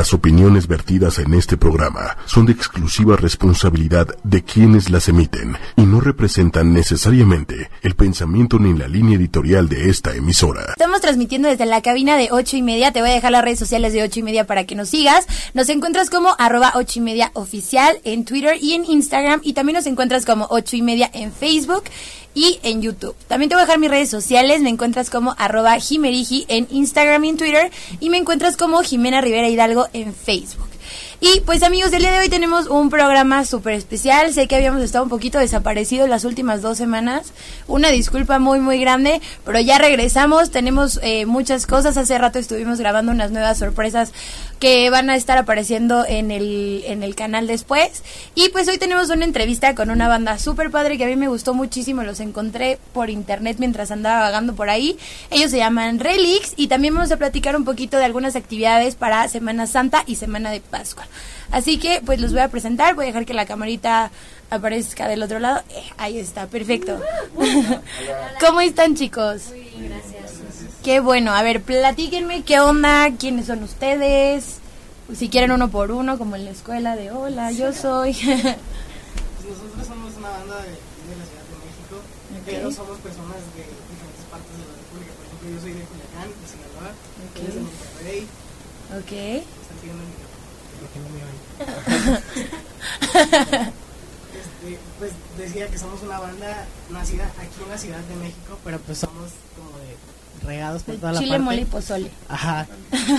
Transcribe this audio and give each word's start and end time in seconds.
Las 0.00 0.14
opiniones 0.14 0.66
vertidas 0.66 1.18
en 1.18 1.34
este 1.34 1.58
programa 1.58 2.16
son 2.24 2.46
de 2.46 2.52
exclusiva 2.52 3.16
responsabilidad 3.16 4.08
de 4.24 4.42
quienes 4.42 4.88
las 4.88 5.10
emiten 5.10 5.58
y 5.76 5.82
no 5.82 6.00
representan 6.00 6.72
necesariamente 6.72 7.68
el 7.82 7.94
pensamiento 7.96 8.58
ni 8.58 8.72
la 8.72 8.88
línea 8.88 9.18
editorial 9.18 9.68
de 9.68 9.90
esta 9.90 10.14
emisora. 10.14 10.62
Estamos 10.70 11.02
transmitiendo 11.02 11.48
desde 11.48 11.66
la 11.66 11.82
cabina 11.82 12.16
de 12.16 12.28
ocho 12.30 12.56
y 12.56 12.62
media. 12.62 12.92
Te 12.92 13.02
voy 13.02 13.10
a 13.10 13.14
dejar 13.14 13.32
las 13.32 13.44
redes 13.44 13.58
sociales 13.58 13.92
de 13.92 14.02
ocho 14.02 14.20
y 14.20 14.22
media 14.22 14.46
para 14.46 14.64
que 14.64 14.74
nos 14.74 14.88
sigas. 14.88 15.26
Nos 15.52 15.68
encuentras 15.68 16.08
como 16.08 16.34
arroba 16.38 16.72
ocho 16.76 17.00
y 17.00 17.02
media 17.02 17.30
oficial 17.34 17.98
en 18.04 18.24
Twitter 18.24 18.56
y 18.58 18.72
en 18.72 18.86
Instagram. 18.86 19.42
Y 19.44 19.52
también 19.52 19.76
nos 19.76 19.86
encuentras 19.86 20.24
como 20.24 20.46
ocho 20.48 20.76
y 20.76 20.82
media 20.82 21.10
en 21.12 21.30
Facebook 21.30 21.84
y 22.34 22.60
en 22.62 22.80
YouTube. 22.80 23.16
También 23.28 23.48
te 23.48 23.54
voy 23.54 23.62
a 23.62 23.66
dejar 23.66 23.78
mis 23.78 23.90
redes 23.90 24.08
sociales. 24.08 24.60
Me 24.62 24.70
encuentras 24.70 25.10
como 25.10 25.34
arroba 25.38 25.78
jimerigi 25.78 26.46
en 26.48 26.66
Instagram 26.70 27.24
y 27.24 27.28
en 27.30 27.36
Twitter. 27.36 27.70
Y 27.98 28.10
me 28.10 28.18
encuentras 28.18 28.56
como 28.56 28.82
Jimena 28.82 29.20
Rivera 29.20 29.48
Hidalgo 29.48 29.88
en 29.92 30.14
Facebook. 30.14 30.68
Y 31.20 31.40
pues 31.40 31.62
amigos, 31.62 31.92
el 31.92 32.00
día 32.00 32.12
de 32.12 32.20
hoy 32.20 32.28
tenemos 32.28 32.66
un 32.66 32.90
programa 32.90 33.44
súper 33.44 33.74
especial. 33.74 34.32
Sé 34.32 34.48
que 34.48 34.56
habíamos 34.56 34.82
estado 34.82 35.04
un 35.04 35.10
poquito 35.10 35.38
desaparecidos 35.38 36.08
las 36.08 36.24
últimas 36.24 36.62
dos 36.62 36.78
semanas. 36.78 37.32
Una 37.66 37.90
disculpa 37.90 38.38
muy, 38.38 38.60
muy 38.60 38.80
grande, 38.80 39.20
pero 39.44 39.60
ya 39.60 39.78
regresamos. 39.78 40.50
Tenemos 40.50 40.98
eh, 41.02 41.26
muchas 41.26 41.66
cosas. 41.66 41.96
Hace 41.96 42.16
rato 42.18 42.38
estuvimos 42.38 42.78
grabando 42.78 43.12
unas 43.12 43.30
nuevas 43.30 43.58
sorpresas 43.58 44.12
que 44.60 44.90
van 44.90 45.08
a 45.08 45.16
estar 45.16 45.38
apareciendo 45.38 46.04
en 46.06 46.30
el, 46.30 46.84
en 46.86 47.02
el 47.02 47.16
canal 47.16 47.46
después. 47.46 48.04
Y 48.34 48.50
pues 48.50 48.68
hoy 48.68 48.76
tenemos 48.76 49.08
una 49.08 49.24
entrevista 49.24 49.74
con 49.74 49.90
una 49.90 50.06
banda 50.06 50.38
súper 50.38 50.70
padre 50.70 50.98
que 50.98 51.04
a 51.04 51.06
mí 51.06 51.16
me 51.16 51.28
gustó 51.28 51.54
muchísimo. 51.54 52.02
Los 52.02 52.20
encontré 52.20 52.78
por 52.92 53.08
internet 53.08 53.56
mientras 53.58 53.90
andaba 53.90 54.20
vagando 54.20 54.54
por 54.54 54.68
ahí. 54.68 54.98
Ellos 55.30 55.50
se 55.50 55.56
llaman 55.56 55.98
Relix 55.98 56.52
y 56.56 56.68
también 56.68 56.94
vamos 56.94 57.10
a 57.10 57.16
platicar 57.16 57.56
un 57.56 57.64
poquito 57.64 57.96
de 57.96 58.04
algunas 58.04 58.36
actividades 58.36 58.96
para 58.96 59.26
Semana 59.28 59.66
Santa 59.66 60.04
y 60.06 60.16
Semana 60.16 60.50
de 60.50 60.60
Pascua. 60.60 61.08
Así 61.50 61.78
que 61.78 62.02
pues 62.04 62.20
los 62.20 62.32
voy 62.32 62.42
a 62.42 62.48
presentar, 62.48 62.94
voy 62.94 63.04
a 63.04 63.08
dejar 63.08 63.24
que 63.24 63.34
la 63.34 63.46
camarita 63.46 64.10
aparezca 64.50 65.08
del 65.08 65.22
otro 65.22 65.38
lado. 65.38 65.62
Eh, 65.70 65.82
ahí 65.96 66.18
está, 66.18 66.46
perfecto. 66.46 67.00
¿Cómo 68.40 68.60
están 68.60 68.94
chicos? 68.94 69.46
Muy 69.48 69.60
bien. 69.60 69.69
Qué 70.84 71.00
bueno, 71.00 71.32
a 71.32 71.42
ver, 71.42 71.62
platíquenme 71.62 72.42
qué 72.42 72.58
onda, 72.60 73.10
quiénes 73.18 73.46
son 73.46 73.62
ustedes, 73.62 74.56
si 75.14 75.28
quieren 75.28 75.52
uno 75.52 75.68
por 75.70 75.90
uno, 75.90 76.16
como 76.16 76.36
en 76.36 76.46
la 76.46 76.50
escuela 76.52 76.96
de 76.96 77.10
hola, 77.10 77.52
yo 77.52 77.72
soy. 77.74 78.14
Pues 78.14 78.32
nosotros 79.44 79.86
somos 79.88 80.16
una 80.16 80.30
banda 80.30 80.56
de, 80.62 80.68
de 80.70 81.16
la 81.20 81.24
Ciudad 81.28 81.44
de 81.44 81.56
México, 81.68 82.00
pero 82.46 82.70
somos 82.72 82.96
personas 83.00 83.36
de 83.52 83.64
diferentes 83.92 84.24
partes 84.30 84.52
de 84.56 84.64
la 84.64 84.72
República. 84.80 85.12
Por 85.20 85.24
ejemplo, 85.28 85.50
yo 85.52 85.60
soy 85.60 85.72
de 85.76 85.84
Culiacán, 85.84 86.28
de 86.32 86.46
Sinaloa, 86.48 86.90
Ok. 87.28 87.36
él 87.36 87.44
es 87.48 87.54
de 87.54 87.60
Monterrey, 87.60 88.20
ok. 88.96 89.12
están 89.60 89.76
siguiendo 89.84 90.02
mi 90.08 90.16
porque 90.80 90.98
no 91.04 91.08
me 91.12 91.20
oyen. 91.28 91.40
Este, 94.30 94.78
pues 94.98 95.10
decía 95.36 95.66
que 95.68 95.76
somos 95.76 96.00
una 96.02 96.18
banda 96.20 96.64
nacida 96.90 97.24
aquí 97.36 97.62
en 97.64 97.68
la 97.68 97.76
Ciudad 97.76 97.98
de 97.98 98.16
México, 98.16 98.56
pero 98.64 98.78
pues 98.78 98.96
somos 98.98 99.28
como 99.56 99.76
de 99.78 99.96
regados 100.44 100.82
por 100.82 100.96
toda 100.96 101.12
la 101.12 101.18
Chile, 101.18 101.30
parte. 101.32 101.44
mole 101.44 101.60
y 101.62 101.64
pozole. 101.64 102.10
Ajá. 102.28 102.66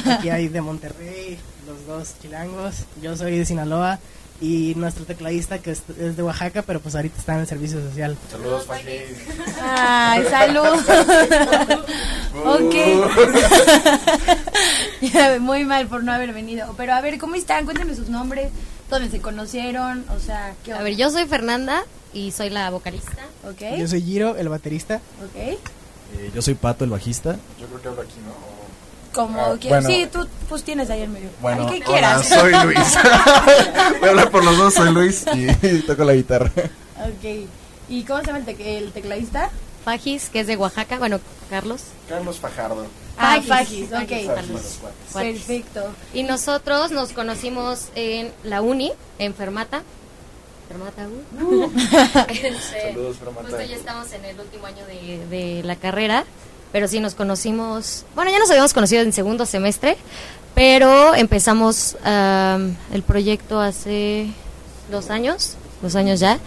Aquí 0.09 0.29
hay 0.29 0.47
de 0.47 0.61
Monterrey, 0.61 1.37
los 1.67 1.85
dos 1.85 2.15
chilangos. 2.21 2.75
Yo 3.01 3.15
soy 3.17 3.37
de 3.37 3.45
Sinaloa 3.45 3.99
y 4.39 4.73
nuestro 4.75 5.05
tecladista 5.05 5.59
que 5.59 5.69
es, 5.71 5.83
es 5.99 6.17
de 6.17 6.23
Oaxaca, 6.23 6.63
pero 6.63 6.79
pues 6.79 6.95
ahorita 6.95 7.19
está 7.19 7.35
en 7.35 7.41
el 7.41 7.47
servicio 7.47 7.79
social. 7.81 8.17
Saludos, 8.31 8.65
Faji. 8.65 8.89
Ay, 9.61 10.23
salud. 10.29 10.79
ok. 12.45 12.75
Muy 15.41 15.65
mal 15.65 15.87
por 15.87 16.03
no 16.03 16.11
haber 16.11 16.33
venido. 16.33 16.73
Pero 16.77 16.93
a 16.93 17.01
ver, 17.01 17.17
¿cómo 17.19 17.35
están? 17.35 17.65
Cuéntenme 17.65 17.95
sus 17.95 18.09
nombres, 18.09 18.49
dónde 18.89 19.09
se 19.11 19.19
conocieron, 19.21 20.05
o 20.15 20.19
sea, 20.19 20.53
¿qué 20.63 20.73
A 20.73 20.81
ver, 20.81 20.95
yo 20.95 21.09
soy 21.11 21.25
Fernanda 21.27 21.83
y 22.13 22.31
soy 22.31 22.49
la 22.49 22.69
vocalista. 22.71 23.23
Ok, 23.47 23.77
Yo 23.77 23.87
soy 23.87 24.01
Giro, 24.01 24.35
el 24.37 24.49
baterista. 24.49 24.95
ok. 25.23 25.57
Eh, 26.17 26.31
yo 26.33 26.41
soy 26.41 26.53
Pato, 26.55 26.83
el 26.83 26.89
bajista. 26.89 27.37
Yo 27.59 27.67
creo 27.67 27.81
que 27.81 27.87
hablo 27.87 28.01
aquí, 28.01 28.15
¿no? 28.25 28.51
Como 29.13 29.41
Ah, 29.41 29.57
que, 29.59 29.67
bueno. 29.67 29.87
sí, 29.89 30.07
tú 30.11 30.25
pues 30.47 30.63
tienes 30.63 30.89
ahí 30.89 31.01
en 31.01 31.11
medio. 31.11 31.29
Bueno, 31.41 31.67
Ay, 31.69 31.81
¿qué 31.81 31.91
hola, 31.91 32.21
quieras? 32.21 32.29
soy 32.29 32.51
Luis. 32.65 32.97
Voy 33.99 34.07
a 34.07 34.09
hablar 34.11 34.31
por 34.31 34.43
los 34.43 34.57
dos, 34.57 34.73
soy 34.73 34.91
Luis 34.93 35.25
y 35.33 35.79
toco 35.81 36.03
la 36.05 36.13
guitarra. 36.13 36.49
ok. 36.55 37.47
¿Y 37.89 38.03
cómo 38.03 38.21
se 38.21 38.27
llama 38.27 38.39
el, 38.39 38.61
el 38.61 38.91
tecladista? 38.93 39.49
Fajis, 39.83 40.29
que 40.29 40.39
es 40.41 40.47
de 40.47 40.55
Oaxaca. 40.55 40.97
Bueno, 40.97 41.19
Carlos. 41.49 41.81
Carlos 42.07 42.39
Fajardo. 42.39 42.85
Ah, 43.17 43.41
Fajis, 43.45 43.89
Fajis, 43.89 43.91
ok. 43.91 44.33
Fajis. 44.35 44.79
Perfecto. 45.13 45.89
Y 46.13 46.23
nosotros 46.23 46.91
nos 46.91 47.11
conocimos 47.11 47.87
en 47.95 48.31
la 48.43 48.61
uni, 48.61 48.93
en 49.19 49.33
Fermata. 49.33 49.83
Fermata 50.71 51.07
U. 51.41 51.71
Este, 52.29 52.93
Saludos, 52.93 53.17
Fermata. 53.17 53.49
Justo 53.49 53.63
ya 53.63 53.75
estamos 53.75 54.13
en 54.13 54.25
el 54.25 54.39
último 54.39 54.65
año 54.65 54.85
de, 54.85 55.25
de 55.27 55.63
la 55.63 55.75
carrera, 55.75 56.23
pero 56.71 56.87
sí 56.87 56.99
nos 56.99 57.15
conocimos, 57.15 58.05
bueno, 58.15 58.31
ya 58.31 58.39
nos 58.39 58.49
habíamos 58.49 58.73
conocido 58.73 59.01
en 59.01 59.11
segundo 59.11 59.45
semestre, 59.45 59.97
pero 60.55 61.13
empezamos 61.13 61.97
am, 62.03 62.75
el 62.93 63.03
proyecto 63.03 63.59
hace 63.59 64.27
dos 64.89 65.09
años, 65.09 65.57
dos 65.81 65.95
años 65.95 66.19
ya, 66.19 66.39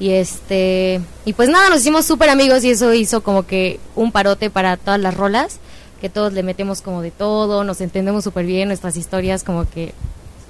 y 0.00 0.10
este, 0.10 1.00
y 1.24 1.32
pues 1.32 1.48
nada, 1.48 1.68
nos 1.68 1.80
hicimos 1.80 2.04
súper 2.04 2.30
amigos 2.30 2.64
y 2.64 2.70
eso 2.70 2.92
hizo 2.92 3.22
como 3.22 3.46
que 3.46 3.78
un 3.94 4.10
parote 4.10 4.50
para 4.50 4.76
todas 4.76 5.00
las 5.00 5.14
rolas, 5.14 5.58
que 6.00 6.08
todos 6.08 6.32
le 6.32 6.42
metemos 6.42 6.82
como 6.82 7.00
de 7.00 7.12
todo, 7.12 7.62
nos 7.62 7.80
entendemos 7.80 8.24
súper 8.24 8.44
bien, 8.44 8.66
nuestras 8.66 8.96
historias 8.96 9.44
como 9.44 9.70
que 9.70 9.94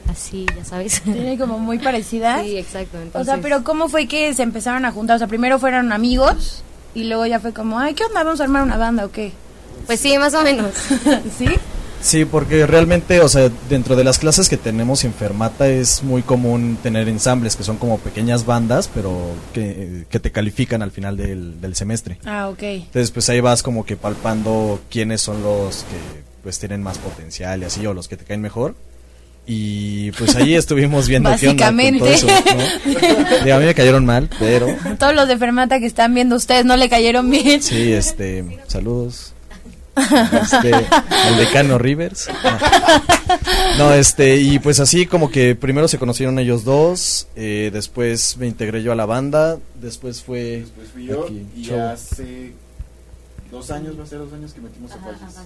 así, 0.09 0.47
ya 0.57 0.65
sabes. 0.65 1.03
Tiene 1.03 1.39
como 1.39 1.59
muy 1.59 1.79
parecida. 1.79 2.43
Sí, 2.43 2.57
exacto. 2.57 2.99
O 2.99 3.03
Entonces, 3.03 3.33
sea, 3.33 3.43
pero 3.43 3.65
¿cómo 3.65 3.89
fue 3.89 4.07
que 4.07 4.33
se 4.35 4.43
empezaron 4.43 4.85
a 4.85 4.93
juntar? 4.93 5.17
O 5.17 5.19
sea, 5.19 5.29
primero 5.29 5.59
fueron 5.59 5.93
amigos 5.93 6.63
y 6.95 7.05
luego 7.05 7.27
ya 7.27 7.41
fue 7.41 7.53
como, 7.53 7.79
ay, 7.79 7.95
¿qué 7.95 8.05
onda? 8.05 8.23
¿Vamos 8.23 8.41
a 8.41 8.45
armar 8.45 8.63
una 8.63 8.77
banda 8.77 9.05
o 9.05 9.11
qué? 9.11 9.33
Pues 9.87 10.01
sí, 10.01 10.17
más 10.19 10.35
o 10.35 10.43
menos. 10.43 10.73
¿Sí? 11.39 11.47
Sí, 12.03 12.25
porque 12.25 12.67
realmente, 12.67 13.21
o 13.21 13.29
sea, 13.29 13.49
dentro 13.69 13.95
de 13.95 14.03
las 14.03 14.19
clases 14.19 14.49
que 14.49 14.57
tenemos 14.57 15.05
en 15.05 15.15
Fermata 15.15 15.69
es 15.69 16.03
muy 16.03 16.23
común 16.23 16.77
tener 16.83 17.09
ensambles 17.09 17.55
que 17.55 17.63
son 17.63 17.77
como 17.77 17.99
pequeñas 17.99 18.45
bandas, 18.45 18.91
pero 18.93 19.17
que, 19.55 20.05
que 20.11 20.19
te 20.19 20.33
califican 20.33 20.83
al 20.83 20.91
final 20.91 21.17
del, 21.17 21.61
del 21.61 21.77
semestre. 21.77 22.19
Ah, 22.25 22.49
ok. 22.49 22.63
Entonces, 22.63 23.13
pues 23.13 23.29
ahí 23.29 23.41
vas 23.41 23.63
como 23.63 23.87
que 23.87 23.97
palpando 23.97 24.81
quiénes 24.91 25.21
son 25.21 25.45
los 25.45 25.85
que 25.85 26.23
pues 26.43 26.59
tienen 26.59 26.83
más 26.83 26.99
potencial 26.99 27.63
y 27.63 27.67
así, 27.67 27.87
o 27.87 27.95
los 27.95 28.09
que 28.09 28.17
te 28.17 28.25
caen 28.25 28.41
mejor. 28.41 28.75
Y 29.47 30.13
pues 30.13 30.37
ahí 30.37 30.55
estuvimos 30.57 31.09
viendo 31.09 31.31
qué 31.39 31.49
onda 31.49 31.67
con 31.67 31.77
todo 31.77 32.07
Básicamente. 32.07 32.15
eso, 32.15 32.27
¿no? 32.27 33.45
Digo, 33.45 33.57
a 33.57 33.59
mí 33.59 33.67
me 33.67 33.75
cayeron 33.75 34.05
mal, 34.07 34.31
pero 34.39 34.69
Todos 34.99 35.15
los 35.15 35.27
de 35.29 35.37
Fermata 35.37 35.81
que 35.81 35.87
están 35.87 36.15
viendo 36.15 36.37
ustedes 36.37 36.65
no 36.65 36.77
le 36.77 36.89
cayeron 36.89 37.29
bien. 37.31 37.63
sí, 37.63 37.93
este, 37.93 38.61
saludos. 38.69 39.33
Este, 39.95 40.73
al 40.73 41.37
decano 41.37 41.77
Rivers. 41.79 42.29
No, 43.79 43.93
este, 43.93 44.37
y 44.39 44.59
pues 44.59 44.81
así 44.81 45.05
como 45.07 45.31
que 45.31 45.55
primero 45.55 45.87
se 45.89 45.99
conocieron 45.99 46.39
ellos 46.39 46.65
dos, 46.65 47.27
eh, 47.37 47.69
después 47.73 48.37
me 48.39 48.47
integré 48.47 48.83
yo 48.83 48.93
a 48.93 48.95
la 48.95 49.05
banda, 49.07 49.59
después 49.81 50.23
fue 50.23 50.61
Después 50.61 50.89
fui 50.95 51.07
yo 51.07 51.25
aquí, 51.25 51.47
y 51.57 51.63
show. 51.65 51.81
hace 51.81 52.53
dos 53.51 53.71
años, 53.71 53.99
va 53.99 54.05
a 54.05 54.07
ser 54.07 54.19
dos 54.21 54.33
años 54.33 54.53
que 54.55 54.61
metimos 54.63 54.93
a 54.93 54.97
Fajis. 54.97 55.37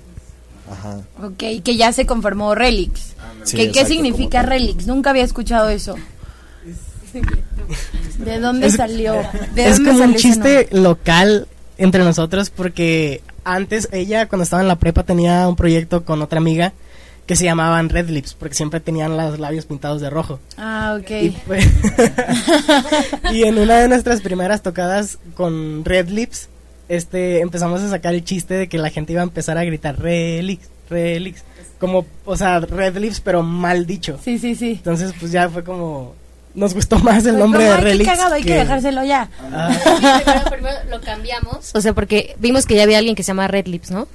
Ajá. 0.71 1.01
Ok, 1.23 1.63
que 1.63 1.77
ya 1.77 1.93
se 1.93 2.07
conformó 2.07 2.55
Relix. 2.55 3.15
Sí, 3.45 3.57
¿Qué, 3.57 3.63
¿Qué 3.65 3.81
exacto, 3.81 3.89
significa. 3.89 4.43
Relix? 4.43 4.87
Nunca 4.87 5.11
había 5.11 5.23
escuchado 5.25 5.69
eso. 5.69 5.95
¿De 8.19 8.39
dónde 8.41 8.67
Es- 8.69 8.75
salió? 8.75 9.15
¿De 9.55 9.67
es 9.69 9.77
dónde 9.77 9.91
como 9.93 10.05
un 10.05 10.13
salió 10.13 10.19
chiste 10.19 10.69
local 10.73 11.47
entre 11.79 12.05
nosotros 12.05 12.51
porque 12.51 13.23
antes 13.45 13.89
ella 13.93 14.27
cuando 14.29 14.45
estaba 14.45 14.63
en 14.63 14.69
la 14.69 14.77
prepa 14.77 15.03
tenía 15.05 15.47
un 15.49 15.57
proyecto 15.57 16.05
con 16.05 16.23
otra 16.23 16.39
amiga 16.39 16.73
que 17.27 17.37
se 17.37 17.45
llamaban 17.45 17.89
Red 17.89 18.09
Lips 18.09 18.35
porque 18.35 18.55
siempre 18.55 18.81
tenían 18.81 19.17
los 19.17 19.39
labios 19.39 19.67
pintados 19.67 20.01
de 20.01 20.11
rojo. 20.11 20.39
Ah, 20.57 20.97
ok. 21.01 21.11
Y, 21.23 21.31
pues- 21.47 21.67
y 23.33 23.43
en 23.45 23.59
una 23.59 23.79
de 23.79 23.89
nuestras 23.89 24.21
primeras 24.21 24.63
tocadas 24.63 25.19
con 25.35 25.85
Red 25.85 26.09
Lips, 26.09 26.49
este, 26.89 27.41
empezamos 27.41 27.83
a 27.83 27.91
sacar 27.91 28.15
el 28.15 28.25
chiste 28.25 28.55
de 28.55 28.69
que 28.69 28.79
la 28.79 28.91
gente 28.91 29.13
iba 29.13 29.21
a 29.23 29.25
empezar 29.25 29.59
a 29.59 29.65
gritar 29.65 29.99
Relix, 30.01 30.69
Relix, 30.89 31.43
como, 31.79 32.07
o 32.25 32.37
sea, 32.37 32.61
Red 32.61 32.97
Lips 32.99 33.21
pero 33.21 33.43
mal 33.43 33.87
dicho. 33.87 34.19
Sí, 34.23 34.39
sí, 34.39 34.55
sí. 34.55 34.73
Entonces, 34.73 35.13
pues 35.19 35.33
ya 35.33 35.49
fue 35.49 35.63
como, 35.65 36.15
nos 36.55 36.75
gustó 36.75 36.99
más 37.01 37.25
el 37.27 37.33
Fue 37.33 37.41
nombre 37.41 37.65
de 37.65 37.71
"Ay, 37.71 37.77
qué 37.79 37.85
Relix. 37.85 38.11
cagado, 38.11 38.35
hay 38.35 38.43
que 38.45 38.55
dejárselo 38.55 39.05
ya. 39.05 39.29
Ah, 39.53 39.77
primero, 40.25 40.51
primero 40.51 40.77
lo 40.91 41.01
cambiamos. 41.01 41.73
O 41.75 41.81
sea, 41.81 41.93
porque 41.93 42.35
vimos 42.39 42.65
que 42.67 42.77
ya 42.77 42.85
había 42.85 42.99
alguien 42.99 43.15
que 43.17 43.23
se 43.23 43.29
llama 43.29 43.49
Red 43.49 43.67
Lips, 43.67 43.91
¿no? 43.91 44.09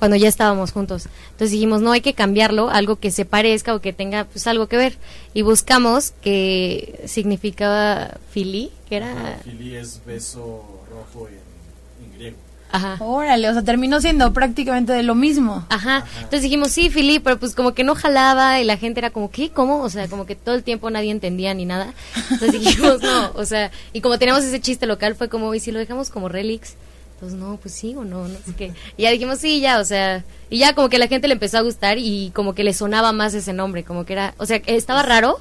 Cuando 0.00 0.16
ya 0.16 0.28
estábamos 0.28 0.72
juntos. 0.72 1.06
Entonces 1.26 1.52
dijimos, 1.52 1.82
no 1.82 1.92
hay 1.92 2.00
que 2.00 2.14
cambiarlo, 2.14 2.70
algo 2.70 2.96
que 2.96 3.10
se 3.10 3.24
parezca 3.24 3.74
o 3.74 3.80
que 3.80 3.92
tenga 3.92 4.24
pues 4.24 4.46
algo 4.46 4.66
que 4.66 4.78
ver. 4.78 4.96
Y 5.34 5.42
buscamos 5.42 6.14
que 6.22 7.02
significaba 7.06 8.16
fili, 8.30 8.72
que 8.88 8.96
era... 8.96 9.38
Fili 9.44 9.76
es 9.76 10.00
beso 10.04 10.80
rojo 10.90 11.28
en, 11.28 12.06
en 12.06 12.12
griego. 12.14 12.36
Ajá. 12.72 12.96
Órale, 13.00 13.48
o 13.48 13.52
sea, 13.52 13.62
terminó 13.62 14.00
siendo 14.00 14.32
prácticamente 14.32 14.92
de 14.92 15.02
lo 15.02 15.14
mismo. 15.14 15.66
Ajá. 15.68 16.04
Entonces 16.16 16.42
dijimos, 16.42 16.70
sí, 16.70 16.88
Fili, 16.88 17.18
pero 17.18 17.38
pues 17.38 17.54
como 17.54 17.74
que 17.74 17.84
no 17.84 17.94
jalaba 17.94 18.60
y 18.60 18.64
la 18.64 18.76
gente 18.76 19.00
era 19.00 19.10
como, 19.10 19.30
¿qué? 19.30 19.50
¿Cómo? 19.50 19.80
O 19.80 19.90
sea, 19.90 20.08
como 20.08 20.26
que 20.26 20.34
todo 20.34 20.54
el 20.54 20.62
tiempo 20.62 20.88
nadie 20.90 21.10
entendía 21.10 21.52
ni 21.52 21.64
nada. 21.66 21.92
Entonces 22.30 22.52
dijimos, 22.52 23.02
no, 23.02 23.32
o 23.34 23.44
sea, 23.44 23.70
y 23.92 24.00
como 24.00 24.18
teníamos 24.18 24.44
ese 24.44 24.60
chiste 24.60 24.86
local, 24.86 25.14
fue 25.14 25.28
como, 25.28 25.54
¿y 25.54 25.60
si 25.60 25.72
lo 25.72 25.78
dejamos 25.78 26.10
como 26.10 26.28
Relix? 26.28 26.74
Entonces, 27.20 27.38
no, 27.38 27.58
pues 27.58 27.74
sí 27.74 27.94
o 27.94 28.02
no, 28.04 28.26
no 28.28 28.38
sé 28.46 28.54
qué. 28.56 28.72
Y 28.96 29.02
ya 29.02 29.10
dijimos, 29.10 29.38
sí, 29.40 29.60
ya, 29.60 29.78
o 29.78 29.84
sea, 29.84 30.24
y 30.48 30.58
ya 30.58 30.74
como 30.74 30.88
que 30.88 30.98
la 30.98 31.06
gente 31.06 31.28
le 31.28 31.34
empezó 31.34 31.58
a 31.58 31.60
gustar 31.60 31.98
y 31.98 32.30
como 32.34 32.54
que 32.54 32.64
le 32.64 32.72
sonaba 32.72 33.12
más 33.12 33.34
ese 33.34 33.52
nombre, 33.52 33.84
como 33.84 34.06
que 34.06 34.14
era, 34.14 34.34
o 34.38 34.46
sea, 34.46 34.56
estaba 34.64 35.02
raro, 35.02 35.38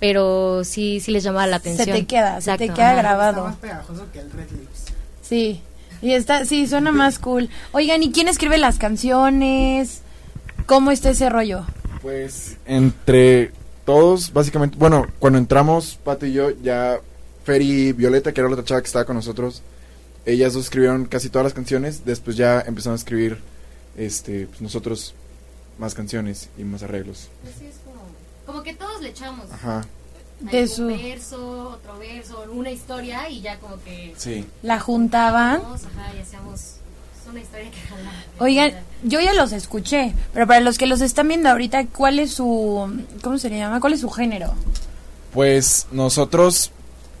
pero 0.00 0.64
sí, 0.64 1.00
sí 1.00 1.12
les 1.12 1.24
llamaba 1.24 1.46
la 1.46 1.60
Se 1.60 1.70
atención. 1.70 1.96
te 1.96 2.06
queda, 2.06 2.40
se 2.42 2.54
te 2.58 2.68
queda 2.68 2.90
ajá. 2.90 3.00
grabado. 3.00 3.56
pegajoso 3.58 4.04
que 4.12 4.18
el 4.18 4.30
Red 4.32 4.50
Lips. 4.50 4.84
Sí. 5.22 5.62
Y 6.02 6.12
está, 6.12 6.44
sí, 6.44 6.66
suena 6.66 6.92
más 6.92 7.18
cool. 7.18 7.48
Oigan, 7.72 8.02
¿y 8.02 8.12
quién 8.12 8.28
escribe 8.28 8.58
las 8.58 8.76
canciones? 8.76 10.02
¿Cómo 10.66 10.90
está 10.90 11.08
ese 11.08 11.30
rollo? 11.30 11.64
Pues 12.02 12.58
entre 12.66 13.50
todos, 13.86 14.30
básicamente, 14.34 14.76
bueno, 14.78 15.06
cuando 15.18 15.38
entramos, 15.38 15.98
Pato 16.04 16.26
y 16.26 16.34
yo, 16.34 16.50
ya 16.62 16.98
Fer 17.44 17.62
y 17.62 17.92
Violeta, 17.92 18.32
que 18.32 18.40
era 18.42 18.48
la 18.50 18.56
otra 18.56 18.64
chava 18.66 18.82
que 18.82 18.86
estaba 18.88 19.06
con 19.06 19.16
nosotros, 19.16 19.62
ellas 20.26 20.52
dos 20.54 20.64
escribieron 20.64 21.04
casi 21.06 21.28
todas 21.28 21.44
las 21.44 21.54
canciones, 21.54 22.04
después 22.04 22.36
ya 22.36 22.60
empezamos 22.60 23.00
a 23.00 23.02
escribir 23.02 23.38
este, 23.96 24.46
pues, 24.46 24.60
nosotros 24.60 25.14
más 25.78 25.94
canciones 25.94 26.48
y 26.58 26.64
más 26.64 26.82
arreglos. 26.82 27.28
Pues 27.42 27.56
es 27.70 27.76
como, 27.84 28.00
como 28.46 28.62
que 28.62 28.74
todos 28.74 29.00
le 29.02 29.10
echamos. 29.10 29.50
Ajá, 29.52 29.84
De 30.40 30.66
su- 30.68 30.86
verso, 30.86 31.70
otro 31.70 31.98
verso, 31.98 32.44
una 32.52 32.70
historia 32.70 33.28
y 33.28 33.40
ya 33.40 33.58
como 33.58 33.76
que 33.82 34.14
sí. 34.16 34.44
La 34.62 34.80
juntaban. 34.80 35.56
Ajá, 35.62 36.14
y 36.16 36.20
hacíamos 36.20 36.76
una 37.30 37.40
historia 37.40 37.70
que 37.70 37.80
jala. 37.80 38.12
Oigan, 38.38 38.72
yo 39.02 39.20
ya 39.20 39.32
los 39.34 39.52
escuché, 39.52 40.14
pero 40.32 40.46
para 40.46 40.60
los 40.60 40.76
que 40.78 40.86
los 40.86 41.00
están 41.00 41.26
viendo 41.28 41.48
ahorita, 41.48 41.86
¿cuál 41.86 42.18
es 42.18 42.32
su, 42.32 43.02
cómo 43.22 43.38
se 43.38 43.48
le 43.50 43.58
llama? 43.58 43.80
¿Cuál 43.80 43.94
es 43.94 44.00
su 44.00 44.10
género? 44.10 44.54
Pues 45.32 45.86
nosotros, 45.90 46.70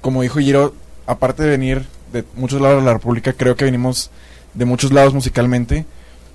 como 0.00 0.22
dijo 0.22 0.38
Giro, 0.38 0.74
aparte 1.06 1.42
de 1.42 1.50
venir 1.50 1.86
de 2.14 2.24
muchos 2.36 2.60
lados 2.60 2.80
de 2.80 2.86
la 2.86 2.94
República, 2.94 3.32
creo 3.32 3.56
que 3.56 3.64
venimos 3.64 4.10
de 4.54 4.64
muchos 4.64 4.92
lados 4.92 5.12
musicalmente. 5.12 5.84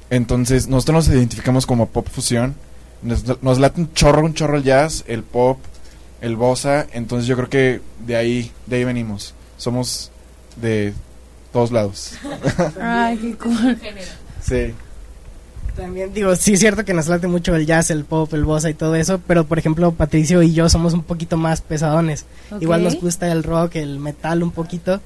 Entonces, 0.09 0.67
nosotros 0.67 1.07
nos 1.07 1.15
identificamos 1.15 1.65
como 1.65 1.87
pop 1.87 2.07
fusión. 2.09 2.55
Nos, 3.01 3.41
nos 3.41 3.59
late 3.59 3.79
un 3.79 3.93
chorro, 3.93 4.25
un 4.25 4.33
chorro 4.33 4.57
el 4.57 4.63
jazz, 4.63 5.05
el 5.07 5.23
pop, 5.23 5.57
el 6.21 6.35
bossa. 6.35 6.85
Entonces, 6.91 7.27
yo 7.27 7.35
creo 7.35 7.49
que 7.49 7.81
de 8.05 8.15
ahí, 8.15 8.51
de 8.65 8.75
ahí 8.75 8.83
venimos. 8.83 9.33
Somos 9.57 10.11
de 10.57 10.93
todos 11.53 11.71
lados. 11.71 12.13
Ay, 12.81 13.17
qué 13.17 13.35
cool. 13.35 13.77
Sí. 14.41 14.73
También 15.75 16.13
digo, 16.13 16.35
sí 16.35 16.53
es 16.53 16.59
cierto 16.59 16.83
que 16.83 16.93
nos 16.93 17.07
late 17.07 17.27
mucho 17.27 17.55
el 17.55 17.65
jazz, 17.65 17.89
el 17.89 18.03
pop, 18.03 18.33
el 18.33 18.43
bossa 18.43 18.69
y 18.69 18.73
todo 18.73 18.95
eso, 18.95 19.21
pero 19.25 19.45
por 19.45 19.59
ejemplo 19.59 19.93
Patricio 19.93 20.41
y 20.43 20.51
yo 20.51 20.67
somos 20.67 20.93
un 20.93 21.03
poquito 21.03 21.37
más 21.37 21.61
pesadones. 21.61 22.25
Igual 22.59 22.83
nos 22.83 22.99
gusta 22.99 23.31
el 23.31 23.43
rock, 23.43 23.77
el 23.77 23.97
metal 23.97 24.43
un 24.43 24.51
poquito, 24.51 24.99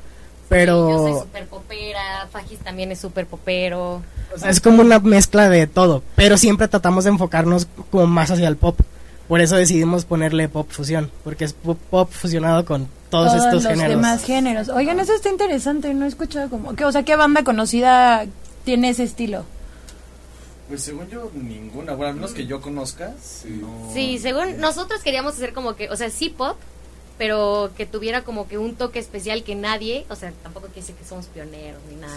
Yo 0.55 0.97
soy 0.97 1.11
pero 1.11 1.19
súper 1.21 1.45
popera, 1.47 2.27
Fajis 2.31 2.59
también 2.59 2.91
es 2.91 2.99
súper 2.99 3.25
popero. 3.25 4.01
o 4.33 4.37
sea, 4.37 4.49
es 4.49 4.61
como 4.61 4.81
una 4.81 4.99
mezcla 4.99 5.49
de 5.49 5.67
todo, 5.67 6.03
pero 6.15 6.37
siempre 6.37 6.67
tratamos 6.67 7.03
de 7.03 7.11
enfocarnos 7.11 7.67
como 7.91 8.07
más 8.07 8.31
hacia 8.31 8.47
el 8.47 8.57
pop. 8.57 8.79
Por 9.27 9.39
eso 9.41 9.55
decidimos 9.55 10.05
ponerle 10.05 10.49
pop 10.49 10.67
fusión, 10.69 11.09
porque 11.23 11.45
es 11.45 11.53
pop, 11.53 11.77
pop 11.89 12.09
fusionado 12.11 12.65
con 12.65 12.87
todos, 13.09 13.31
Todos 13.31 13.45
estos 13.45 13.63
los 13.63 13.71
géneros. 13.73 13.89
demás 13.95 14.23
géneros. 14.23 14.69
Oigan, 14.69 14.99
eso 14.99 15.13
está 15.13 15.29
interesante, 15.29 15.93
no 15.93 16.05
he 16.05 16.07
escuchado 16.09 16.49
como, 16.49 16.75
que, 16.75 16.83
o 16.85 16.91
sea, 16.91 17.03
¿qué 17.03 17.15
banda 17.15 17.43
conocida 17.43 18.25
tiene 18.65 18.89
ese 18.89 19.03
estilo? 19.03 19.45
Pues 20.67 20.81
según 20.83 21.07
yo, 21.09 21.29
ninguna. 21.33 21.93
Bueno, 21.93 22.09
al 22.09 22.15
menos 22.15 22.31
que 22.33 22.45
yo 22.45 22.61
conozca. 22.61 23.13
no- 23.45 23.91
Sí, 23.93 24.17
según 24.19 24.57
nosotros 24.59 25.01
queríamos 25.03 25.33
hacer 25.35 25.53
como 25.53 25.75
que, 25.75 25.89
o 25.89 25.95
sea, 25.95 26.09
sí 26.09 26.29
pop, 26.29 26.57
pero 27.17 27.71
que 27.77 27.85
tuviera 27.85 28.23
como 28.23 28.47
que 28.47 28.57
un 28.57 28.75
toque 28.75 28.99
especial 28.99 29.43
que 29.43 29.55
nadie, 29.55 30.05
o 30.09 30.15
sea, 30.15 30.31
tampoco 30.41 30.67
quiere 30.67 30.81
decir 30.81 30.95
que 30.95 31.05
somos 31.05 31.27
pioneros 31.27 31.81
ni 31.89 31.95
nada, 31.95 32.15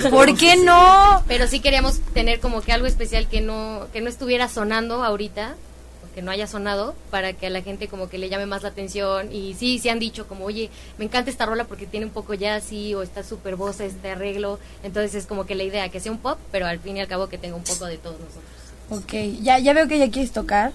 pero, 0.00 0.10
¿Por 0.10 0.36
qué 0.36 0.56
no? 0.56 1.22
pero 1.26 1.46
sí 1.46 1.60
queríamos 1.60 2.00
tener 2.14 2.40
como 2.40 2.62
que 2.62 2.72
algo 2.72 2.86
especial 2.86 3.28
que 3.28 3.40
no 3.40 3.86
que 3.92 4.00
no 4.00 4.08
estuviera 4.08 4.48
sonando 4.48 5.02
ahorita, 5.02 5.56
o 6.04 6.14
que 6.14 6.22
no 6.22 6.30
haya 6.30 6.46
sonado, 6.46 6.94
para 7.10 7.32
que 7.32 7.46
a 7.46 7.50
la 7.50 7.62
gente 7.62 7.88
como 7.88 8.08
que 8.08 8.18
le 8.18 8.28
llame 8.28 8.46
más 8.46 8.62
la 8.62 8.68
atención 8.68 9.32
y 9.32 9.54
sí, 9.54 9.78
sí 9.78 9.88
han 9.88 9.98
dicho 9.98 10.26
como, 10.26 10.44
oye, 10.44 10.70
me 10.98 11.04
encanta 11.04 11.30
esta 11.30 11.46
rola 11.46 11.64
porque 11.64 11.86
tiene 11.86 12.06
un 12.06 12.12
poco 12.12 12.34
jazzy 12.34 12.94
o 12.94 13.02
está 13.02 13.24
súper 13.24 13.56
voz 13.56 13.80
este 13.80 14.10
arreglo, 14.10 14.58
entonces 14.82 15.14
es 15.14 15.26
como 15.26 15.44
que 15.46 15.54
la 15.54 15.64
idea 15.64 15.88
que 15.88 16.00
sea 16.00 16.12
un 16.12 16.18
pop, 16.18 16.38
pero 16.52 16.66
al 16.66 16.78
fin 16.78 16.96
y 16.96 17.00
al 17.00 17.08
cabo 17.08 17.28
que 17.28 17.38
tenga 17.38 17.56
un 17.56 17.64
poco 17.64 17.86
de 17.86 17.98
todos 17.98 18.20
nosotros. 18.20 18.61
Ok, 18.92 19.40
ya, 19.40 19.58
ya 19.58 19.72
veo 19.72 19.88
que 19.88 19.98
ya 19.98 20.10
quieres 20.10 20.32
tocar. 20.32 20.72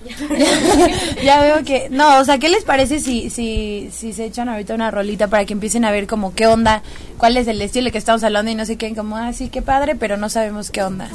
ya 1.23 1.39
veo 1.39 1.63
que... 1.63 1.87
No, 1.91 2.19
o 2.19 2.25
sea, 2.25 2.39
¿qué 2.39 2.49
les 2.49 2.63
parece 2.63 2.99
si, 2.99 3.29
si, 3.29 3.89
si 3.93 4.11
se 4.11 4.25
echan 4.25 4.49
ahorita 4.49 4.73
una 4.73 4.89
rolita 4.89 5.27
para 5.27 5.45
que 5.45 5.53
empiecen 5.53 5.85
a 5.85 5.91
ver 5.91 6.07
como 6.07 6.33
qué 6.33 6.47
onda, 6.47 6.81
cuál 7.19 7.37
es 7.37 7.47
el 7.47 7.61
estilo 7.61 7.91
que 7.91 7.99
estamos 7.99 8.23
hablando 8.23 8.49
y 8.49 8.55
no 8.55 8.65
sé 8.65 8.75
qué, 8.75 8.95
como, 8.95 9.17
ah, 9.17 9.33
sí, 9.33 9.49
qué 9.49 9.61
padre, 9.61 9.95
pero 9.95 10.17
no 10.17 10.29
sabemos 10.29 10.71
qué 10.71 10.81
onda. 10.81 11.09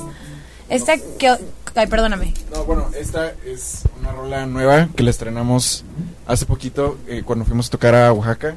Esta, 0.69 0.95
que... 1.19 1.37
Ay, 1.75 1.87
perdóname. 1.89 2.35
No, 2.55 2.65
bueno, 2.65 2.89
esta 2.97 3.33
es 3.47 3.83
una 3.99 4.13
rola 4.13 4.47
nueva 4.47 4.89
que 4.95 5.03
la 5.03 5.11
estrenamos 5.11 5.85
hace 6.27 6.47
poquito 6.47 6.99
eh, 7.09 7.23
cuando 7.25 7.45
fuimos 7.45 7.67
a 7.67 7.71
tocar 7.71 7.97
a 7.97 8.13
Oaxaca. 8.13 8.55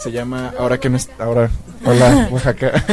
Se 0.00 0.12
llama 0.12 0.52
Ahora 0.58 0.78
que 0.78 0.88
no 0.90 0.96
es... 0.96 1.08
Ahora... 1.18 1.50
Hola, 1.84 2.28
Oaxaca. 2.32 2.84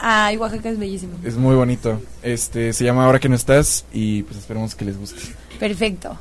Ay, 0.00 0.36
Oaxaca 0.36 0.70
es 0.70 0.78
bellísimo. 0.78 1.14
Es 1.24 1.36
muy 1.36 1.54
bonito. 1.54 2.00
Este, 2.22 2.72
se 2.72 2.84
llama 2.84 3.04
Ahora 3.04 3.18
que 3.18 3.28
no 3.28 3.34
estás 3.36 3.84
y 3.92 4.22
pues 4.22 4.38
esperemos 4.38 4.74
que 4.74 4.84
les 4.84 4.98
guste. 4.98 5.20
Perfecto. 5.58 6.16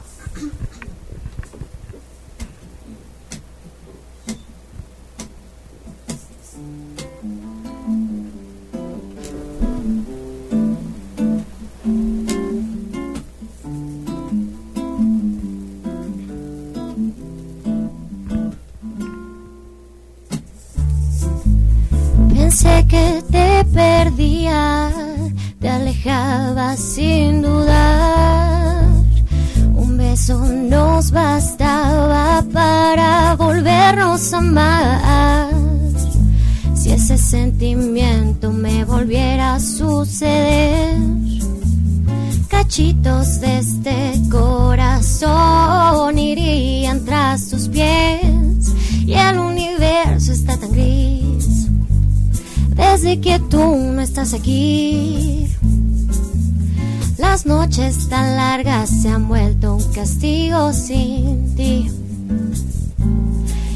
Las 57.18 57.48
noches 57.48 58.10
tan 58.10 58.36
largas 58.36 59.02
se 59.02 59.10
han 59.10 59.28
vuelto 59.28 59.76
un 59.76 59.84
castigo 59.92 60.72
sin 60.72 61.56
ti. 61.56 61.90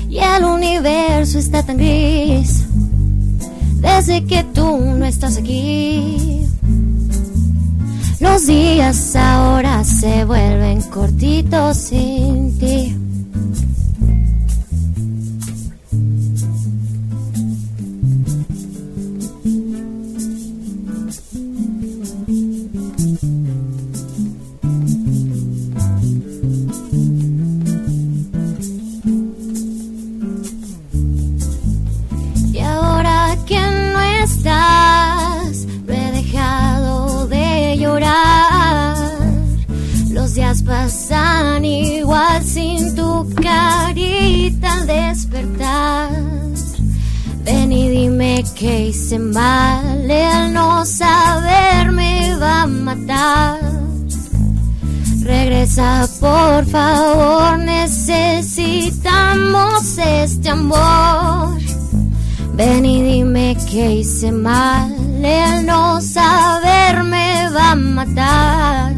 Y 0.10 0.20
el 0.20 0.44
universo 0.44 1.40
está 1.40 1.64
tan 1.64 1.78
gris 1.78 2.66
desde 3.82 4.26
que 4.26 4.44
tú 4.44 4.78
no 4.78 5.06
estás 5.06 5.38
aquí. 5.38 6.46
Los 8.20 8.46
días 8.46 9.16
ahora 9.16 9.84
se 9.84 10.24
vuelven 10.24 10.82
cortitos 10.84 11.78
sin 11.78 12.60
ti. 12.60 13.03
Mal, 49.20 50.10
el 50.10 50.54
no 50.54 50.86
saber 50.86 51.92
me 51.92 52.36
va 52.38 52.62
a 52.64 52.68
matar. 52.68 53.60
Regresa 55.22 56.08
por 56.20 56.66
favor, 56.66 57.60
necesitamos 57.60 59.98
este 59.98 60.50
amor. 60.50 61.58
Ven 62.56 62.86
y 62.86 63.02
dime 63.02 63.58
que 63.70 63.96
hice 63.96 64.32
mal, 64.32 64.94
el 65.24 65.66
no 65.66 66.02
saber 66.02 67.04
me 67.04 67.50
va 67.50 67.72
a 67.72 67.76
matar. 67.76 68.94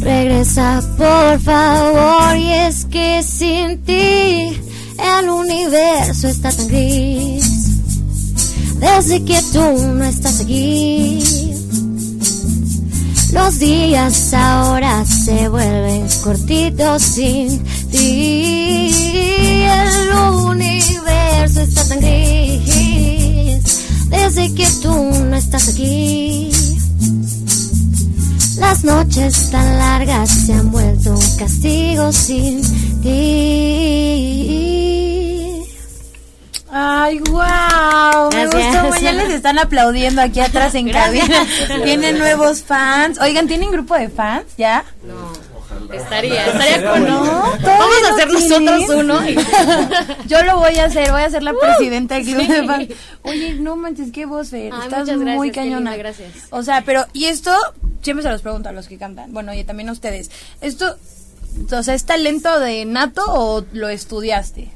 Regresa 0.00 0.82
por 0.98 1.40
favor 1.40 2.36
y 2.36 2.52
es 2.52 2.84
que 2.86 3.22
sin 3.22 3.82
ti 3.82 4.60
el 4.98 5.30
universo 5.30 6.28
está 6.28 6.50
tan 6.50 6.68
gris. 6.68 7.41
Desde 8.82 9.24
que 9.24 9.40
tú 9.52 9.62
no 9.94 10.04
estás 10.04 10.40
aquí, 10.40 11.22
los 13.32 13.58
días 13.60 14.34
ahora 14.34 15.04
se 15.06 15.48
vuelven 15.48 16.08
cortitos 16.24 17.00
sin 17.00 17.62
ti. 17.92 18.90
El 19.62 20.18
universo 20.46 21.60
está 21.60 21.86
tan 21.86 22.00
gris. 22.00 23.86
Desde 24.10 24.52
que 24.52 24.66
tú 24.82 24.92
no 25.30 25.36
estás 25.36 25.68
aquí. 25.68 26.50
Las 28.58 28.82
noches 28.82 29.48
tan 29.52 29.78
largas 29.78 30.28
se 30.28 30.54
han 30.54 30.72
vuelto 30.72 31.12
un 31.12 31.36
castigo 31.38 32.12
sin 32.12 32.62
ti. 33.00 35.01
Ay, 36.74 37.18
wow, 37.18 38.30
me 38.32 38.46
gustó. 38.46 38.98
Ya 39.02 39.12
les 39.12 39.28
están 39.28 39.58
aplaudiendo 39.58 40.22
aquí 40.22 40.40
atrás 40.40 40.74
en 40.74 40.90
cabina. 40.90 41.46
Tienen 41.84 42.18
nuevos 42.18 42.62
fans. 42.62 43.20
Oigan, 43.20 43.46
¿tienen 43.46 43.70
grupo 43.70 43.94
de 43.94 44.08
fans 44.08 44.46
ya? 44.56 44.82
Estaría, 45.92 46.46
estaría 46.46 46.90
con 46.90 47.04
¿No? 47.06 47.20
Vamos 47.20 47.58
¿Todavía 47.58 47.98
a 47.98 48.08
no 48.08 48.16
hacer 48.16 48.32
nosotros 48.32 48.88
uno. 48.88 49.20
Yo 50.26 50.42
lo 50.44 50.60
voy 50.60 50.76
a 50.76 50.86
hacer, 50.86 51.10
voy 51.10 51.20
a 51.20 51.28
ser 51.28 51.42
la 51.42 51.52
presidenta 51.52 52.14
del 52.14 52.24
club 52.24 52.40
sí. 52.40 52.52
de 52.52 52.66
fans. 52.66 52.88
Oye, 53.22 53.54
no 53.54 53.76
manches, 53.76 54.10
qué 54.10 54.24
voz, 54.24 54.48
Fer. 54.48 54.72
Ay, 54.72 54.80
Estás 54.84 55.00
muchas 55.00 55.18
gracias, 55.18 55.36
muy 55.36 55.50
cañona. 55.50 55.90
linda, 55.90 55.96
gracias. 55.96 56.30
O 56.48 56.62
sea, 56.62 56.82
pero, 56.86 57.04
y 57.12 57.26
esto 57.26 57.54
siempre 58.00 58.22
se 58.22 58.30
los 58.30 58.40
pregunto 58.40 58.70
a 58.70 58.72
los 58.72 58.88
que 58.88 58.96
cantan. 58.96 59.30
Bueno, 59.34 59.52
y 59.52 59.62
también 59.64 59.90
a 59.90 59.92
ustedes. 59.92 60.30
¿Esto, 60.62 60.96
o 61.70 61.82
sea, 61.82 61.94
es 61.94 62.06
talento 62.06 62.58
de 62.60 62.86
nato 62.86 63.24
o 63.26 63.62
lo 63.74 63.90
estudiaste? 63.90 64.70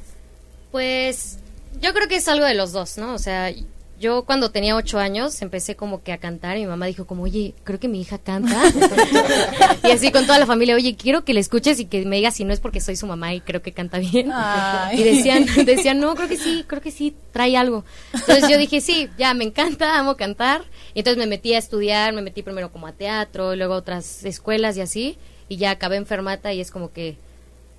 Pues 0.71 1.37
yo 1.79 1.93
creo 1.93 2.07
que 2.07 2.17
es 2.17 2.27
algo 2.27 2.45
de 2.45 2.53
los 2.53 2.71
dos, 2.71 2.97
¿no? 2.97 3.13
O 3.13 3.19
sea, 3.19 3.51
yo 3.99 4.25
cuando 4.25 4.51
tenía 4.51 4.75
ocho 4.75 4.99
años 4.99 5.41
empecé 5.41 5.75
como 5.75 6.03
que 6.03 6.11
a 6.13 6.19
cantar 6.19 6.57
y 6.57 6.61
mi 6.61 6.67
mamá 6.67 6.85
dijo 6.85 7.07
como, 7.07 7.23
oye, 7.23 7.55
creo 7.63 7.79
que 7.79 7.87
mi 7.87 7.99
hija 7.99 8.19
canta. 8.19 8.61
y 9.83 9.91
así 9.91 10.11
con 10.11 10.25
toda 10.27 10.37
la 10.37 10.45
familia, 10.45 10.75
oye, 10.75 10.95
quiero 10.95 11.25
que 11.25 11.33
le 11.33 11.39
escuches 11.39 11.79
y 11.79 11.85
que 11.85 12.05
me 12.05 12.17
digas 12.17 12.35
si 12.35 12.43
no 12.43 12.53
es 12.53 12.59
porque 12.59 12.79
soy 12.79 12.95
su 12.95 13.07
mamá 13.07 13.33
y 13.33 13.41
creo 13.41 13.63
que 13.63 13.71
canta 13.71 13.97
bien. 13.97 14.29
Ay. 14.31 15.01
Y 15.01 15.03
decían, 15.03 15.45
decían, 15.65 15.99
no, 15.99 16.13
creo 16.15 16.27
que 16.27 16.37
sí, 16.37 16.63
creo 16.67 16.81
que 16.81 16.91
sí, 16.91 17.15
trae 17.31 17.57
algo. 17.57 17.85
Entonces 18.13 18.47
yo 18.49 18.57
dije, 18.57 18.81
sí, 18.81 19.09
ya, 19.17 19.33
me 19.33 19.45
encanta, 19.45 19.97
amo 19.97 20.15
cantar. 20.15 20.63
Y 20.93 20.99
entonces 20.99 21.17
me 21.17 21.25
metí 21.25 21.55
a 21.55 21.57
estudiar, 21.57 22.13
me 22.13 22.21
metí 22.21 22.43
primero 22.43 22.71
como 22.71 22.85
a 22.85 22.91
teatro, 22.91 23.53
y 23.53 23.57
luego 23.57 23.73
a 23.73 23.77
otras 23.77 24.23
escuelas 24.25 24.77
y 24.77 24.81
así. 24.81 25.17
Y 25.49 25.57
ya 25.57 25.71
acabé 25.71 25.95
enfermata 25.95 26.53
y 26.53 26.61
es 26.61 26.69
como 26.69 26.91
que 26.91 27.17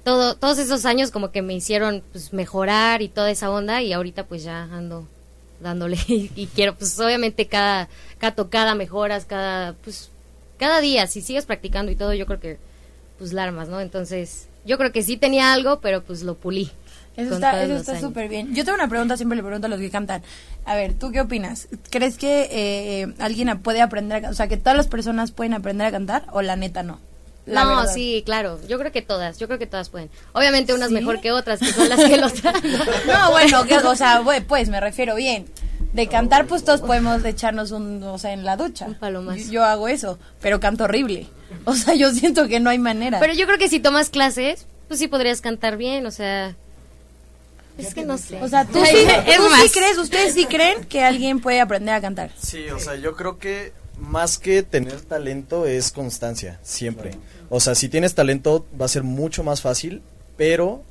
todo, 0.08 0.36
todos 0.36 0.58
esos 0.58 0.86
años 0.86 1.10
como 1.10 1.32
que 1.32 1.42
me 1.42 1.52
hicieron 1.52 2.02
pues, 2.12 2.32
mejorar 2.32 3.02
y 3.02 3.08
toda 3.10 3.30
esa 3.30 3.50
onda 3.50 3.82
y 3.82 3.92
ahorita 3.92 4.24
pues 4.24 4.42
ya 4.42 4.62
ando 4.62 5.06
dándole 5.60 5.98
y, 6.08 6.30
y 6.34 6.46
quiero 6.46 6.74
pues 6.74 6.98
obviamente 6.98 7.46
cada, 7.46 7.90
cada 8.16 8.34
tocada 8.34 8.74
mejoras, 8.74 9.26
cada 9.26 9.74
pues 9.74 10.08
cada 10.58 10.80
día 10.80 11.06
si 11.08 11.20
sigues 11.20 11.44
practicando 11.44 11.92
y 11.92 11.94
todo 11.94 12.14
yo 12.14 12.24
creo 12.24 12.40
que 12.40 12.56
pues 13.18 13.34
la 13.34 13.44
armas, 13.44 13.68
¿no? 13.68 13.82
Entonces 13.82 14.48
yo 14.64 14.78
creo 14.78 14.92
que 14.92 15.02
sí 15.02 15.18
tenía 15.18 15.52
algo 15.52 15.80
pero 15.80 16.02
pues 16.02 16.22
lo 16.22 16.36
pulí. 16.36 16.70
Eso 17.18 17.34
está, 17.34 17.62
eso 17.64 17.74
está 17.76 18.00
súper 18.00 18.28
bien. 18.30 18.54
Yo 18.54 18.64
tengo 18.64 18.76
una 18.76 18.88
pregunta, 18.88 19.16
siempre 19.18 19.36
le 19.36 19.42
pregunto 19.42 19.66
a 19.66 19.68
los 19.70 19.78
que 19.80 19.90
cantan. 19.90 20.22
A 20.64 20.74
ver, 20.74 20.94
¿tú 20.94 21.10
qué 21.12 21.20
opinas? 21.20 21.68
¿Crees 21.90 22.16
que 22.16 22.48
eh, 22.50 23.12
alguien 23.18 23.50
a- 23.50 23.58
puede 23.58 23.82
aprender 23.82 24.16
a 24.16 24.20
cantar? 24.22 24.32
O 24.32 24.36
sea, 24.36 24.48
que 24.48 24.56
todas 24.56 24.76
las 24.76 24.86
personas 24.86 25.32
pueden 25.32 25.52
aprender 25.52 25.86
a 25.86 25.90
cantar 25.90 26.24
o 26.32 26.40
la 26.40 26.56
neta 26.56 26.82
no? 26.82 26.98
La 27.48 27.64
no, 27.64 27.76
verdad. 27.76 27.92
sí, 27.92 28.22
claro. 28.24 28.60
Yo 28.68 28.78
creo 28.78 28.92
que 28.92 29.02
todas. 29.02 29.38
Yo 29.38 29.46
creo 29.46 29.58
que 29.58 29.66
todas 29.66 29.88
pueden. 29.88 30.10
Obviamente 30.32 30.74
unas 30.74 30.88
¿Sí? 30.88 30.94
mejor 30.94 31.20
que 31.20 31.32
otras, 31.32 31.60
que 31.60 31.72
son 31.72 31.88
las 31.88 32.04
que 32.04 32.16
los. 32.16 32.32
No, 33.06 33.30
bueno, 33.30 33.64
que, 33.66 33.76
o 33.78 33.96
sea, 33.96 34.22
pues 34.46 34.68
me 34.68 34.80
refiero 34.80 35.14
bien. 35.14 35.46
De 35.92 36.06
cantar, 36.06 36.46
pues 36.46 36.64
todos 36.64 36.82
podemos 36.82 37.24
echarnos 37.24 37.70
un, 37.70 38.02
o 38.02 38.18
sea, 38.18 38.32
en 38.32 38.44
la 38.44 38.56
ducha. 38.56 38.86
Un 38.86 38.94
palo 38.94 39.22
más. 39.22 39.46
Yo, 39.46 39.52
yo 39.52 39.64
hago 39.64 39.88
eso, 39.88 40.18
pero 40.40 40.60
canto 40.60 40.84
horrible. 40.84 41.26
O 41.64 41.74
sea, 41.74 41.94
yo 41.94 42.12
siento 42.12 42.46
que 42.46 42.60
no 42.60 42.68
hay 42.70 42.78
manera. 42.78 43.18
Pero 43.20 43.32
yo 43.32 43.46
creo 43.46 43.58
que 43.58 43.68
si 43.68 43.80
tomas 43.80 44.10
clases, 44.10 44.66
pues 44.86 45.00
sí 45.00 45.08
podrías 45.08 45.40
cantar 45.40 45.76
bien, 45.76 46.04
o 46.06 46.10
sea. 46.10 46.54
Es 47.78 47.94
que 47.94 48.04
no 48.04 48.18
sé. 48.18 48.42
o 48.42 48.48
sea, 48.48 48.64
tú, 48.64 48.80
sí, 48.84 49.06
tú 49.36 49.42
sí 49.62 49.70
crees, 49.70 49.98
ustedes 49.98 50.34
sí 50.34 50.46
creen 50.46 50.84
que 50.84 51.04
alguien 51.04 51.40
puede 51.40 51.60
aprender 51.60 51.94
a 51.94 52.00
cantar. 52.00 52.30
Sí, 52.36 52.68
o 52.70 52.78
sea, 52.78 52.96
yo 52.96 53.14
creo 53.14 53.38
que 53.38 53.72
más 53.98 54.38
que 54.38 54.62
tener 54.62 55.00
talento 55.02 55.66
es 55.66 55.92
constancia, 55.92 56.58
siempre. 56.62 57.12
O 57.50 57.60
sea, 57.60 57.74
si 57.74 57.88
tienes 57.88 58.14
talento 58.14 58.66
va 58.80 58.86
a 58.86 58.88
ser 58.88 59.02
mucho 59.02 59.42
más 59.42 59.60
fácil, 59.60 60.02
pero 60.36 60.82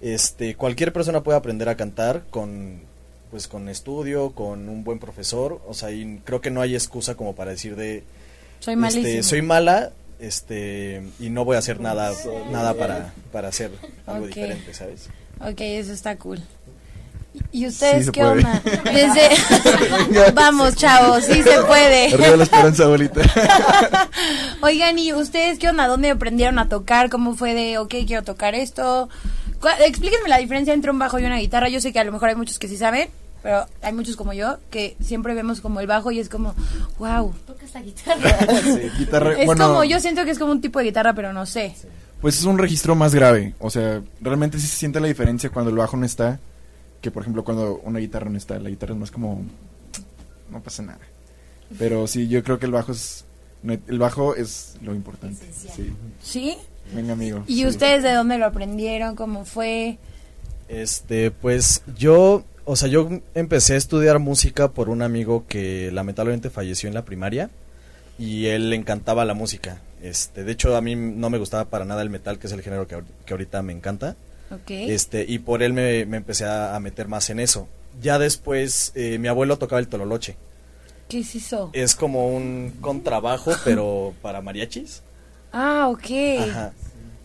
este 0.00 0.54
cualquier 0.54 0.92
persona 0.92 1.22
puede 1.22 1.38
aprender 1.38 1.68
a 1.68 1.76
cantar 1.76 2.24
con 2.30 2.82
pues 3.30 3.48
con 3.48 3.68
estudio, 3.68 4.30
con 4.30 4.68
un 4.68 4.84
buen 4.84 4.98
profesor, 4.98 5.60
o 5.66 5.74
sea, 5.74 5.90
y 5.90 6.20
creo 6.24 6.40
que 6.40 6.50
no 6.50 6.60
hay 6.60 6.74
excusa 6.74 7.16
como 7.16 7.34
para 7.34 7.50
decir 7.50 7.74
de 7.74 8.04
Soy 8.60 8.76
este, 8.84 9.22
soy 9.22 9.42
mala, 9.42 9.92
este 10.20 11.02
y 11.18 11.30
no 11.30 11.44
voy 11.44 11.56
a 11.56 11.58
hacer 11.58 11.80
nada 11.80 12.12
nada 12.50 12.74
para 12.74 13.12
para 13.32 13.48
hacer 13.48 13.70
algo 14.06 14.26
diferente, 14.26 14.72
¿sabes? 14.72 15.08
Ok, 15.40 15.60
eso 15.60 15.92
está 15.92 16.16
cool. 16.16 16.40
¿Y 17.50 17.66
ustedes 17.66 18.06
Sí 18.06 18.12
qué 18.12 18.20
puede. 18.20 18.32
onda? 18.32 18.62
Desde... 18.84 20.32
Vamos, 20.34 20.74
chavos, 20.76 21.24
sí 21.24 21.42
se 21.42 21.62
puede. 21.62 22.14
Arriba 22.14 22.36
la 22.36 22.42
esperanza, 22.44 22.84
abuelita. 22.84 23.22
Oigan, 24.60 24.98
¿y 24.98 25.12
ustedes 25.12 25.58
qué 25.58 25.68
onda? 25.68 25.86
¿Dónde 25.86 26.10
aprendieron 26.10 26.58
a 26.58 26.68
tocar? 26.68 27.10
¿Cómo 27.10 27.34
fue 27.34 27.54
de, 27.54 27.78
ok, 27.78 27.94
quiero 28.06 28.22
tocar 28.22 28.54
esto? 28.54 29.08
Explíquenme 29.84 30.28
la 30.28 30.38
diferencia 30.38 30.74
entre 30.74 30.90
un 30.90 30.98
bajo 30.98 31.18
y 31.18 31.24
una 31.24 31.38
guitarra. 31.38 31.68
Yo 31.68 31.80
sé 31.80 31.92
que 31.92 31.98
a 32.00 32.04
lo 32.04 32.12
mejor 32.12 32.28
hay 32.28 32.34
muchos 32.36 32.58
que 32.58 32.68
sí 32.68 32.76
saben, 32.76 33.08
pero 33.42 33.66
hay 33.82 33.92
muchos 33.92 34.16
como 34.16 34.32
yo 34.32 34.58
que 34.70 34.96
siempre 35.00 35.34
vemos 35.34 35.60
como 35.60 35.80
el 35.80 35.86
bajo 35.86 36.10
y 36.10 36.20
es 36.20 36.28
como, 36.28 36.54
wow. 36.98 37.34
Tocas 37.46 37.74
la 37.74 37.82
guitarra. 37.82 38.38
Sí, 38.62 38.90
guitarra, 38.98 39.32
Es 39.32 39.46
bueno, 39.46 39.68
como, 39.68 39.84
yo 39.84 40.00
siento 40.00 40.24
que 40.24 40.30
es 40.30 40.38
como 40.38 40.52
un 40.52 40.60
tipo 40.60 40.78
de 40.78 40.86
guitarra, 40.86 41.14
pero 41.14 41.32
no 41.32 41.46
sé. 41.46 41.74
Pues 42.20 42.38
es 42.38 42.44
un 42.44 42.58
registro 42.58 42.94
más 42.94 43.14
grave. 43.14 43.54
O 43.58 43.70
sea, 43.70 44.00
realmente 44.20 44.58
sí 44.58 44.66
se 44.66 44.76
siente 44.76 45.00
la 45.00 45.08
diferencia 45.08 45.50
cuando 45.50 45.70
el 45.70 45.76
bajo 45.76 45.96
no 45.96 46.06
está. 46.06 46.40
Que 47.04 47.10
por 47.10 47.20
ejemplo 47.20 47.44
cuando 47.44 47.82
una 47.84 47.98
guitarra 47.98 48.30
no 48.30 48.38
está. 48.38 48.58
La 48.58 48.70
guitarra 48.70 48.94
es 48.94 48.98
más 48.98 49.10
como. 49.10 49.42
No 50.50 50.62
pasa 50.62 50.82
nada. 50.82 51.00
Pero 51.78 52.06
sí, 52.06 52.28
yo 52.28 52.42
creo 52.42 52.58
que 52.58 52.64
el 52.64 52.72
bajo 52.72 52.92
es. 52.92 53.26
El 53.62 53.98
bajo 53.98 54.34
es 54.34 54.78
lo 54.80 54.94
importante. 54.94 55.44
Sí. 55.52 55.92
¿Sí? 56.22 56.56
Venga, 56.94 57.12
amigo. 57.12 57.44
¿Y 57.46 57.56
sí. 57.56 57.66
ustedes 57.66 58.02
de 58.02 58.14
dónde 58.14 58.38
lo 58.38 58.46
aprendieron? 58.46 59.16
¿Cómo 59.16 59.44
fue? 59.44 59.98
Este, 60.68 61.30
pues 61.30 61.82
yo, 61.94 62.42
o 62.64 62.74
sea, 62.74 62.88
yo 62.88 63.10
empecé 63.34 63.74
a 63.74 63.76
estudiar 63.76 64.18
música 64.18 64.70
por 64.70 64.88
un 64.88 65.02
amigo 65.02 65.44
que 65.46 65.90
lamentablemente 65.92 66.48
falleció 66.48 66.88
en 66.88 66.94
la 66.94 67.04
primaria 67.04 67.50
y 68.18 68.46
él 68.46 68.70
le 68.70 68.76
encantaba 68.76 69.26
la 69.26 69.34
música. 69.34 69.82
Este, 70.00 70.42
de 70.42 70.52
hecho 70.52 70.74
a 70.74 70.80
mí 70.80 70.96
no 70.96 71.28
me 71.28 71.36
gustaba 71.36 71.66
para 71.66 71.84
nada 71.84 72.00
el 72.00 72.08
metal, 72.08 72.38
que 72.38 72.46
es 72.46 72.52
el 72.54 72.62
género 72.62 72.86
que, 72.86 73.02
que 73.26 73.34
ahorita 73.34 73.60
me 73.60 73.74
encanta. 73.74 74.16
Este, 74.68 75.24
y 75.28 75.38
por 75.38 75.62
él 75.62 75.72
me, 75.72 76.06
me 76.06 76.16
empecé 76.16 76.44
a, 76.44 76.74
a 76.74 76.80
meter 76.80 77.08
más 77.08 77.30
en 77.30 77.40
eso. 77.40 77.68
Ya 78.00 78.18
después 78.18 78.92
eh, 78.94 79.18
mi 79.18 79.28
abuelo 79.28 79.58
tocaba 79.58 79.80
el 79.80 79.88
tololoche. 79.88 80.36
¿Qué 81.08 81.20
es 81.20 81.34
eso? 81.34 81.70
Es 81.72 81.94
como 81.94 82.28
un 82.28 82.72
contrabajo, 82.80 83.52
pero 83.64 84.14
para 84.22 84.40
mariachis. 84.40 85.02
Ah, 85.52 85.88
ok. 85.88 86.40
Ajá. 86.48 86.72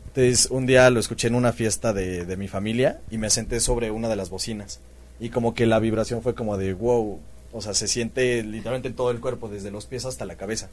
Entonces, 0.07 0.47
un 0.51 0.65
día 0.65 0.89
lo 0.89 0.99
escuché 0.99 1.27
en 1.27 1.35
una 1.35 1.53
fiesta 1.53 1.93
de, 1.93 2.25
de 2.25 2.37
mi 2.37 2.47
familia 2.47 2.99
y 3.09 3.17
me 3.17 3.29
senté 3.29 3.59
sobre 3.59 3.89
una 3.91 4.09
de 4.09 4.15
las 4.15 4.29
bocinas. 4.29 4.79
Y 5.19 5.29
como 5.29 5.53
que 5.53 5.65
la 5.65 5.79
vibración 5.79 6.21
fue 6.21 6.35
como 6.35 6.57
de 6.57 6.73
wow. 6.73 7.19
O 7.51 7.61
sea, 7.61 7.73
se 7.73 7.87
siente 7.87 8.43
literalmente 8.43 8.89
en 8.89 8.95
todo 8.95 9.11
el 9.11 9.19
cuerpo, 9.19 9.49
desde 9.49 9.71
los 9.71 9.85
pies 9.85 10.05
hasta 10.05 10.25
la 10.25 10.35
cabeza. 10.35 10.69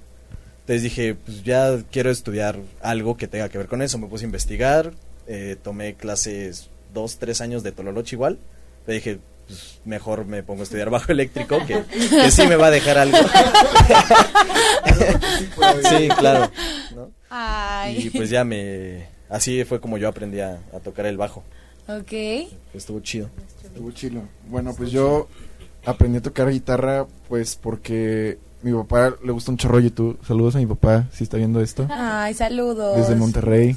Entonces 0.60 0.82
dije, 0.82 1.14
pues 1.14 1.44
ya 1.44 1.78
quiero 1.90 2.10
estudiar 2.10 2.58
algo 2.82 3.16
que 3.16 3.28
tenga 3.28 3.48
que 3.48 3.56
ver 3.56 3.68
con 3.68 3.82
eso. 3.82 3.98
Me 3.98 4.08
puse 4.08 4.24
a 4.24 4.26
investigar, 4.26 4.92
eh, 5.26 5.56
tomé 5.62 5.94
clases 5.94 6.68
dos, 6.92 7.18
tres 7.18 7.40
años 7.40 7.62
de 7.62 7.72
Tololoche 7.72 8.16
igual. 8.16 8.38
Le 8.86 8.94
dije, 8.94 9.18
pues 9.46 9.80
mejor 9.84 10.26
me 10.26 10.42
pongo 10.42 10.60
a 10.60 10.64
estudiar 10.64 10.90
bajo 10.90 11.12
eléctrico, 11.12 11.58
que, 11.66 11.82
que 11.84 12.30
sí 12.30 12.46
me 12.46 12.56
va 12.56 12.66
a 12.66 12.70
dejar 12.70 12.98
algo. 12.98 13.16
sí, 15.88 16.08
claro. 16.18 16.50
¿no? 16.94 17.10
Ay. 17.30 18.06
Y 18.06 18.10
pues 18.10 18.30
ya 18.30 18.44
me... 18.44 19.08
Así 19.28 19.64
fue 19.64 19.80
como 19.80 19.98
yo 19.98 20.08
aprendí 20.08 20.40
a, 20.40 20.60
a 20.72 20.80
tocar 20.80 21.06
el 21.06 21.16
bajo. 21.16 21.42
Ok. 21.88 22.12
Estuvo 22.74 23.00
chido. 23.00 23.30
Estuvo 23.64 23.90
chilo. 23.92 24.22
Bueno, 24.48 24.74
pues 24.76 24.90
yo 24.90 25.28
aprendí 25.84 26.18
a 26.18 26.22
tocar 26.22 26.50
guitarra 26.50 27.06
pues 27.28 27.56
porque 27.56 28.38
mi 28.62 28.72
papá 28.72 29.14
le 29.24 29.32
gusta 29.32 29.50
un 29.50 29.58
chorro 29.58 29.80
YouTube. 29.80 30.18
Saludos 30.26 30.56
a 30.56 30.58
mi 30.58 30.66
papá 30.66 31.06
si 31.12 31.24
está 31.24 31.36
viendo 31.36 31.60
esto. 31.60 31.86
Ay, 31.90 32.34
saludos. 32.34 32.96
Desde 32.96 33.14
Monterrey. 33.14 33.76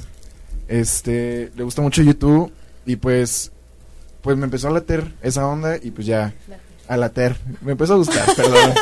Este, 0.70 1.50
le 1.56 1.64
gusta 1.64 1.82
mucho 1.82 2.00
YouTube 2.00 2.52
y 2.86 2.94
pues 2.94 3.50
pues 4.22 4.36
me 4.36 4.44
empezó 4.44 4.68
a 4.68 4.70
later 4.70 5.12
esa 5.20 5.44
onda 5.44 5.76
y 5.76 5.90
pues 5.90 6.06
ya 6.06 6.32
a 6.86 6.96
later. 6.96 7.36
Me 7.60 7.72
empezó 7.72 7.94
a 7.94 7.96
gustar, 7.96 8.24
perdón. 8.36 8.72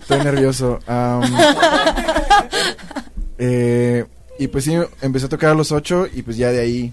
Estoy 0.00 0.24
nervioso. 0.24 0.78
Eh, 3.36 4.06
y 4.38 4.48
pues 4.48 4.64
sí, 4.64 4.74
empecé 5.02 5.26
a 5.26 5.28
tocar 5.28 5.50
a 5.50 5.54
los 5.54 5.72
ocho 5.72 6.06
y 6.10 6.22
pues 6.22 6.38
ya 6.38 6.50
de 6.52 6.60
ahí 6.60 6.92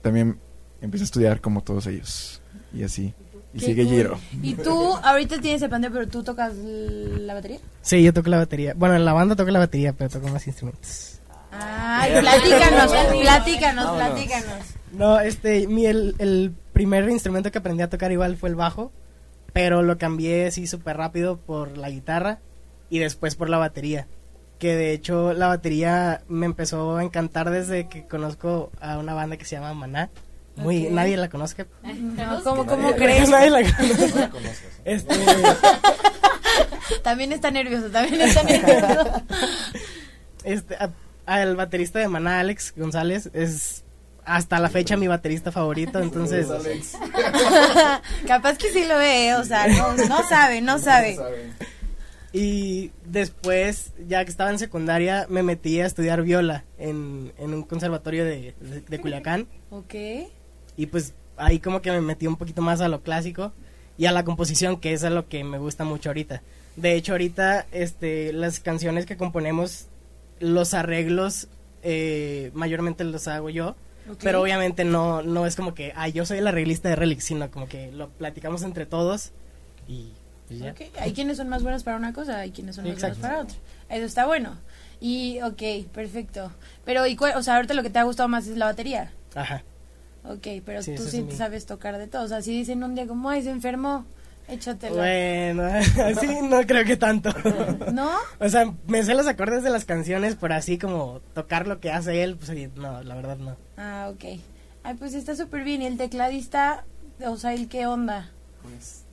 también 0.00 0.38
empecé 0.80 1.02
a 1.02 1.04
estudiar 1.04 1.42
como 1.42 1.62
todos 1.62 1.86
ellos. 1.88 2.40
Y 2.72 2.84
así. 2.84 3.12
Y 3.52 3.60
sigue 3.60 3.84
cool. 3.84 3.94
Giro. 3.94 4.18
¿Y 4.42 4.54
tú 4.54 4.96
ahorita 5.02 5.40
tienes 5.42 5.60
el 5.60 5.68
pandero, 5.68 5.92
pero 5.92 6.08
tú 6.08 6.22
tocas 6.22 6.54
la 6.54 7.34
batería? 7.34 7.58
Sí, 7.82 8.02
yo 8.02 8.14
toco 8.14 8.30
la 8.30 8.38
batería. 8.38 8.72
Bueno, 8.74 8.96
en 8.96 9.04
la 9.04 9.12
banda 9.12 9.36
toco 9.36 9.50
la 9.50 9.58
batería, 9.58 9.92
pero 9.92 10.08
toco 10.08 10.28
más 10.28 10.46
instrumentos. 10.46 11.15
Ay, 11.60 12.20
platícanos, 12.20 12.92
platícanos, 13.22 13.96
platícanos. 13.96 14.54
No, 14.92 15.20
este, 15.20 15.66
mi, 15.66 15.86
el, 15.86 16.14
el 16.18 16.54
primer 16.72 17.08
instrumento 17.08 17.50
que 17.50 17.58
aprendí 17.58 17.82
a 17.82 17.90
tocar 17.90 18.12
igual 18.12 18.36
fue 18.36 18.48
el 18.48 18.54
bajo, 18.54 18.92
pero 19.52 19.82
lo 19.82 19.98
cambié 19.98 20.46
así 20.46 20.66
súper 20.66 20.96
rápido 20.96 21.38
por 21.38 21.76
la 21.78 21.90
guitarra 21.90 22.38
y 22.90 22.98
después 22.98 23.34
por 23.36 23.48
la 23.48 23.58
batería. 23.58 24.06
Que 24.58 24.74
de 24.74 24.92
hecho 24.92 25.32
la 25.34 25.48
batería 25.48 26.22
me 26.28 26.46
empezó 26.46 26.96
a 26.96 27.02
encantar 27.02 27.50
desde 27.50 27.88
que 27.88 28.06
conozco 28.06 28.70
a 28.80 28.96
una 28.98 29.12
banda 29.12 29.36
que 29.36 29.44
se 29.44 29.56
llama 29.56 29.74
Maná. 29.74 30.08
Muy, 30.56 30.88
nadie 30.88 31.18
la 31.18 31.28
conozca. 31.28 31.66
No, 31.82 32.42
¿Cómo, 32.42 32.64
cómo 32.64 32.92
crees? 32.94 33.28
nadie 33.28 33.50
la 33.50 33.60
conoce. 34.30 34.66
Este, 34.86 35.14
También 37.02 37.32
está 37.32 37.50
nervioso, 37.50 37.90
también 37.90 38.20
está 38.22 38.42
nervioso. 38.44 39.22
este, 40.44 40.74
a- 40.76 40.90
al 41.26 41.56
baterista 41.56 41.98
de 41.98 42.08
Maná, 42.08 42.40
Alex 42.40 42.72
González, 42.76 43.30
es 43.34 43.84
hasta 44.24 44.58
la 44.58 44.68
fecha 44.68 44.96
mi 44.96 45.06
baterista 45.06 45.52
favorito, 45.52 46.00
entonces... 46.00 46.48
Capaz 48.26 48.58
que 48.58 48.70
sí 48.72 48.84
lo 48.84 48.98
ve, 48.98 49.34
o 49.36 49.44
sea, 49.44 49.68
no, 49.68 49.94
no 49.94 50.28
sabe, 50.28 50.60
no 50.60 50.78
sabe. 50.78 51.16
Y 52.32 52.90
después, 53.04 53.92
ya 54.08 54.24
que 54.24 54.30
estaba 54.30 54.50
en 54.50 54.58
secundaria, 54.58 55.26
me 55.28 55.42
metí 55.42 55.80
a 55.80 55.86
estudiar 55.86 56.22
viola 56.22 56.64
en, 56.76 57.32
en 57.38 57.54
un 57.54 57.62
conservatorio 57.62 58.24
de, 58.24 58.54
de, 58.60 58.80
de 58.80 59.00
Culiacán. 59.00 59.46
Ok. 59.70 59.94
Y 60.76 60.86
pues 60.86 61.14
ahí 61.36 61.60
como 61.60 61.80
que 61.80 61.90
me 61.90 62.00
metí 62.00 62.26
un 62.26 62.36
poquito 62.36 62.62
más 62.62 62.80
a 62.80 62.88
lo 62.88 63.02
clásico 63.02 63.52
y 63.96 64.06
a 64.06 64.12
la 64.12 64.24
composición, 64.24 64.78
que 64.78 64.92
es 64.92 65.04
a 65.04 65.10
lo 65.10 65.28
que 65.28 65.44
me 65.44 65.58
gusta 65.58 65.84
mucho 65.84 66.10
ahorita. 66.10 66.42
De 66.76 66.94
hecho, 66.94 67.12
ahorita 67.12 67.66
este, 67.72 68.32
las 68.32 68.60
canciones 68.60 69.06
que 69.06 69.16
componemos, 69.16 69.86
los 70.40 70.74
arreglos, 70.74 71.48
eh, 71.82 72.50
mayormente 72.54 73.04
los 73.04 73.28
hago 73.28 73.50
yo. 73.50 73.76
Pero 74.20 74.40
obviamente 74.40 74.84
no, 74.84 75.22
no 75.22 75.46
es 75.46 75.56
como 75.56 75.74
que, 75.74 75.92
ah, 75.96 76.06
yo 76.08 76.24
soy 76.24 76.38
el 76.38 76.46
arreglista 76.46 76.88
de 76.88 76.94
Relic, 76.94 77.18
sino 77.18 77.50
como 77.50 77.66
que 77.68 77.90
lo 77.90 78.08
platicamos 78.08 78.62
entre 78.62 78.86
todos 78.86 79.32
y, 79.88 80.12
y 80.48 80.58
ya. 80.58 80.70
Ok, 80.70 80.82
Hay 81.00 81.12
quienes 81.12 81.38
son 81.38 81.48
más 81.48 81.64
buenos 81.64 81.82
para 81.82 81.96
una 81.96 82.12
cosa, 82.12 82.38
hay 82.38 82.52
quienes 82.52 82.76
son 82.76 82.84
más 82.84 82.92
Exacto. 82.94 83.18
buenos 83.18 83.30
para 83.36 83.42
otra. 83.42 83.56
Eso 83.96 84.04
está 84.06 84.24
bueno. 84.26 84.58
Y, 85.00 85.40
ok, 85.42 85.88
perfecto. 85.92 86.52
Pero, 86.84 87.04
¿y 87.08 87.16
cuál- 87.16 87.36
o 87.36 87.42
sea, 87.42 87.56
ahorita 87.56 87.74
lo 87.74 87.82
que 87.82 87.90
te 87.90 87.98
ha 87.98 88.04
gustado 88.04 88.28
más 88.28 88.46
es 88.46 88.56
la 88.56 88.66
batería. 88.66 89.10
Ajá. 89.34 89.64
Ok, 90.24 90.46
pero 90.64 90.82
Sí, 90.82 90.94
tú 90.94 91.02
sí 91.04 91.22
te 91.22 91.36
sabes 91.36 91.66
tocar 91.66 91.98
de 91.98 92.06
todo. 92.06 92.22
O 92.22 92.28
sea, 92.28 92.42
si 92.42 92.52
dicen 92.52 92.84
un 92.84 92.94
día 92.94 93.08
como, 93.08 93.28
ay, 93.28 93.42
se 93.42 93.50
enfermó, 93.50 94.06
échatelo. 94.48 94.96
Bueno, 94.96 95.62
así 96.04 96.26
no 96.42 96.62
creo 96.66 96.84
que 96.84 96.96
tanto. 96.96 97.30
¿No? 97.92 98.10
O 98.40 98.48
sea, 98.48 98.72
me 98.86 99.02
sé 99.02 99.14
los 99.14 99.26
acordes 99.26 99.62
de 99.62 99.70
las 99.70 99.84
canciones, 99.84 100.36
pero 100.40 100.54
así 100.54 100.78
como 100.78 101.20
tocar 101.34 101.66
lo 101.66 101.80
que 101.80 101.90
hace 101.90 102.22
él, 102.22 102.36
pues 102.36 102.50
sí, 102.50 102.68
no, 102.76 103.02
la 103.02 103.14
verdad 103.14 103.36
no. 103.38 103.56
Ah, 103.76 104.10
ok. 104.12 104.40
Ay, 104.82 104.94
pues 104.98 105.14
está 105.14 105.34
súper 105.34 105.64
bien. 105.64 105.82
¿Y 105.82 105.86
el 105.86 105.96
tecladista? 105.96 106.84
O 107.24 107.36
sea, 107.36 107.54
¿el 107.54 107.68
qué 107.68 107.86
onda? 107.86 108.30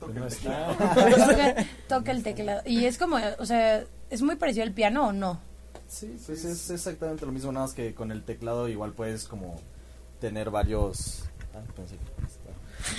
toca, 0.00 0.12
toca 1.88 2.10
el 2.12 2.22
teclado. 2.22 2.62
Y 2.66 2.84
es 2.84 2.98
como, 2.98 3.18
o 3.38 3.46
sea, 3.46 3.84
¿es 4.10 4.22
muy 4.22 4.36
parecido 4.36 4.64
al 4.64 4.72
piano 4.72 5.08
o 5.08 5.12
no? 5.12 5.40
Sí, 5.88 6.16
pues 6.26 6.44
es 6.44 6.70
exactamente 6.70 7.24
lo 7.26 7.32
mismo, 7.32 7.52
nada 7.52 7.66
más 7.66 7.74
que 7.74 7.94
con 7.94 8.10
el 8.10 8.22
teclado 8.24 8.68
igual 8.68 8.92
puedes 8.92 9.24
como 9.28 9.60
tener 10.20 10.50
varios... 10.50 11.24
Ah, 11.54 11.60
pensé 11.76 11.96
que 11.96 12.04
estaba- 12.04 12.23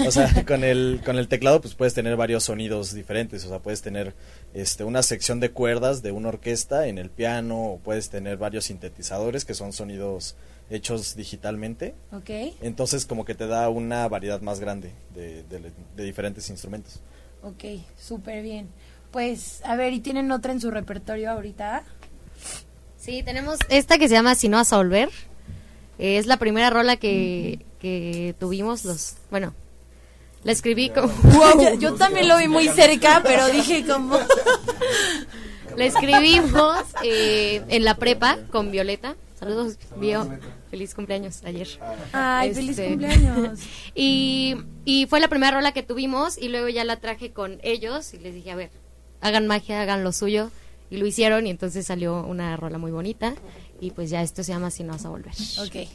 O 0.06 0.12
sea, 0.12 0.44
con 0.48 0.64
el, 0.64 1.02
con 1.06 1.18
el 1.18 1.28
teclado 1.28 1.62
pues 1.62 1.76
puedes 1.76 1.94
tener 1.94 2.16
varios 2.16 2.44
sonidos 2.46 2.94
diferentes, 2.94 3.46
o 3.46 3.50
sea, 3.50 3.60
puedes 3.60 3.82
tener 3.82 4.14
este, 4.54 4.84
una 4.84 5.04
sección 5.04 5.40
de 5.40 5.52
cuerdas 5.52 6.02
de 6.02 6.12
una 6.12 6.30
orquesta 6.30 6.88
en 6.88 6.98
el 6.98 7.10
piano, 7.10 7.62
o 7.74 7.78
puedes 7.80 8.10
tener 8.10 8.38
varios 8.38 8.66
sintetizadores 8.66 9.46
que 9.46 9.54
son 9.54 9.74
sonidos 9.74 10.36
hechos 10.70 11.16
digitalmente, 11.16 11.94
Ok. 12.12 12.30
entonces 12.62 13.06
como 13.06 13.24
que 13.26 13.36
te 13.36 13.46
da 13.48 13.70
una 13.70 14.08
variedad 14.08 14.42
más 14.42 14.60
grande 14.60 14.92
de, 15.14 15.44
de- 15.44 15.72
de 15.96 16.04
diferentes 16.04 16.50
instrumentos. 16.50 17.00
Ok, 17.44 17.64
súper 18.00 18.42
bien. 18.42 18.68
Pues, 19.12 19.62
a 19.64 19.76
ver, 19.76 19.94
¿y 19.94 20.00
tienen 20.00 20.32
otra 20.32 20.52
en 20.52 20.60
su 20.60 20.72
repertorio 20.72 21.30
ahorita? 21.32 21.84
Sí, 22.98 23.22
tenemos 23.24 23.60
esta 23.70 23.98
que 24.00 24.08
se 24.08 24.16
llama 24.16 24.36
Si 24.36 24.50
no 24.50 24.58
vas 24.58 24.74
a 24.74 24.78
volver. 24.78 25.10
Eh, 26.00 26.18
Es 26.18 26.26
la 26.26 26.38
primera 26.38 26.70
rola 26.70 26.98
que, 26.98 27.64
que 27.80 28.36
tuvimos 28.40 28.84
los... 28.84 29.16
Bueno, 29.30 29.54
la 30.46 30.52
escribí 30.52 30.90
como... 30.92 31.08
Wow, 31.24 31.62
yo, 31.62 31.74
yo 31.80 31.94
también 31.96 32.30
lo 32.30 32.38
vi 32.38 32.48
muy 32.48 32.70
cerca, 32.70 33.22
pero 33.24 33.48
dije 33.48 33.86
como... 33.86 34.18
La 35.76 35.84
escribimos 35.84 36.86
eh, 37.04 37.62
en 37.68 37.84
la 37.84 37.98
prepa 37.98 38.38
con 38.50 38.72
Violeta. 38.72 39.18
Saludos, 39.38 39.78
Bio. 39.98 40.26
Feliz 40.72 40.96
cumpleaños 40.96 41.44
ayer. 41.44 41.68
Ay, 42.14 42.52
Este, 42.52 42.62
feliz 42.62 42.80
cumpleaños. 42.80 43.60
Y, 43.94 44.56
y 44.86 45.06
fue 45.08 45.20
la 45.20 45.28
primera 45.28 45.58
rola 45.58 45.74
que 45.74 45.84
tuvimos 45.84 46.38
y 46.38 46.48
luego 46.48 46.70
ya 46.70 46.86
la 46.86 46.96
traje 47.02 47.32
con 47.32 47.60
ellos 47.62 48.14
y 48.14 48.20
les 48.20 48.34
dije, 48.34 48.52
a 48.52 48.56
ver, 48.56 48.70
hagan 49.20 49.48
magia, 49.48 49.82
hagan 49.82 50.04
lo 50.04 50.14
suyo. 50.14 50.50
Y 50.90 50.98
lo 50.98 51.08
hicieron 51.08 51.46
y 51.48 51.50
entonces 51.50 51.88
salió 51.88 52.24
una 52.24 52.56
rola 52.56 52.78
muy 52.78 52.92
bonita. 52.92 53.34
Y 53.82 53.92
pues 53.92 54.10
ya 54.10 54.22
esto 54.22 54.44
se 54.44 54.54
llama 54.54 54.72
Si 54.72 54.84
no 54.84 54.94
vas 54.94 55.06
a 55.06 55.10
volver. 55.10 55.34
Ok. 55.60 55.90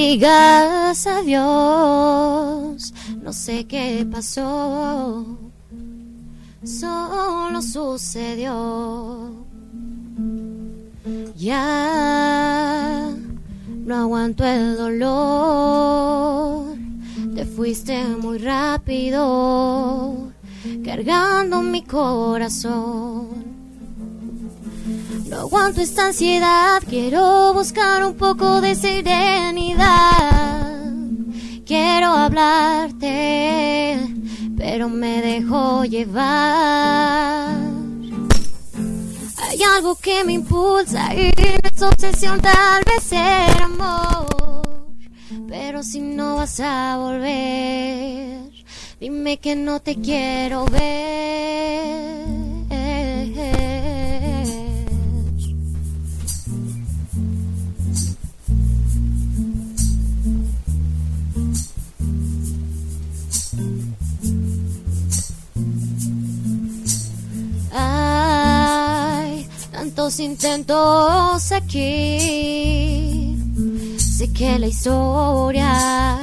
Digas 0.00 1.06
adiós. 1.06 2.92
No 3.22 3.32
sé 3.32 3.66
qué 3.66 4.06
pasó. 4.10 5.26
Solo 6.64 7.62
sucedió. 7.62 9.30
Ya 11.36 13.10
no 13.86 13.96
aguanto 13.96 14.44
el 14.44 14.76
dolor. 14.76 16.76
Te 17.34 17.44
fuiste 17.44 18.04
muy 18.04 18.38
rápido, 18.38 20.32
cargando 20.84 21.62
mi 21.62 21.82
corazón. 21.82 23.09
Aguanto 25.50 25.80
esta 25.80 26.06
ansiedad, 26.06 26.80
quiero 26.88 27.52
buscar 27.52 28.04
un 28.04 28.14
poco 28.14 28.60
de 28.60 28.76
serenidad. 28.76 29.88
Quiero 31.66 32.06
hablarte, 32.06 33.98
pero 34.56 34.88
me 34.88 35.20
dejo 35.20 35.84
llevar. 35.84 37.58
Hay 39.38 39.60
algo 39.74 39.96
que 39.96 40.22
me 40.22 40.34
impulsa 40.34 41.12
y 41.16 41.32
es 41.36 41.82
obsesión, 41.82 42.40
tal 42.40 42.84
vez 42.84 43.02
ser 43.02 43.60
amor. 43.60 44.28
Pero 45.48 45.82
si 45.82 45.98
no 45.98 46.36
vas 46.36 46.60
a 46.60 46.96
volver, 46.96 48.52
dime 49.00 49.38
que 49.38 49.56
no 49.56 49.80
te 49.80 49.96
quiero 49.96 50.64
ver. 50.66 52.19
Tantos 70.10 70.26
intentos 70.26 71.52
aquí 71.52 73.36
Sé 73.96 74.32
que 74.32 74.58
la 74.58 74.66
historia 74.66 76.18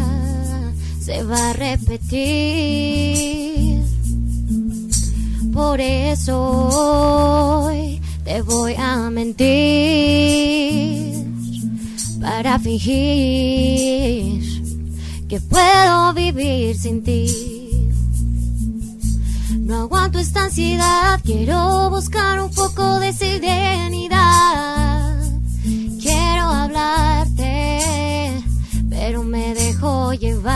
se 1.00 1.24
va 1.24 1.52
a 1.52 1.54
repetir. 1.54 2.22
Por 5.54 5.80
eso 5.80 6.38
hoy 7.64 8.02
te 8.26 8.42
voy 8.42 8.76
a 8.78 9.10
mentir 9.10 9.48
para 12.20 12.60
fingir 12.60 14.44
que 15.30 15.40
puedo 15.40 16.14
vivir 16.14 16.78
sin 16.78 17.04
ti. 17.04 17.47
Esta 20.20 20.46
ansiedad, 20.46 21.20
quiero 21.24 21.92
buscar 21.92 22.42
un 22.42 22.50
poco 22.50 23.00
de 23.00 23.14
serenidad. 23.14 25.16
Quiero 26.02 26.44
hablarte, 26.44 28.44
pero 28.90 29.24
me 29.24 29.54
dejo 29.54 30.14
llevar. 30.14 30.56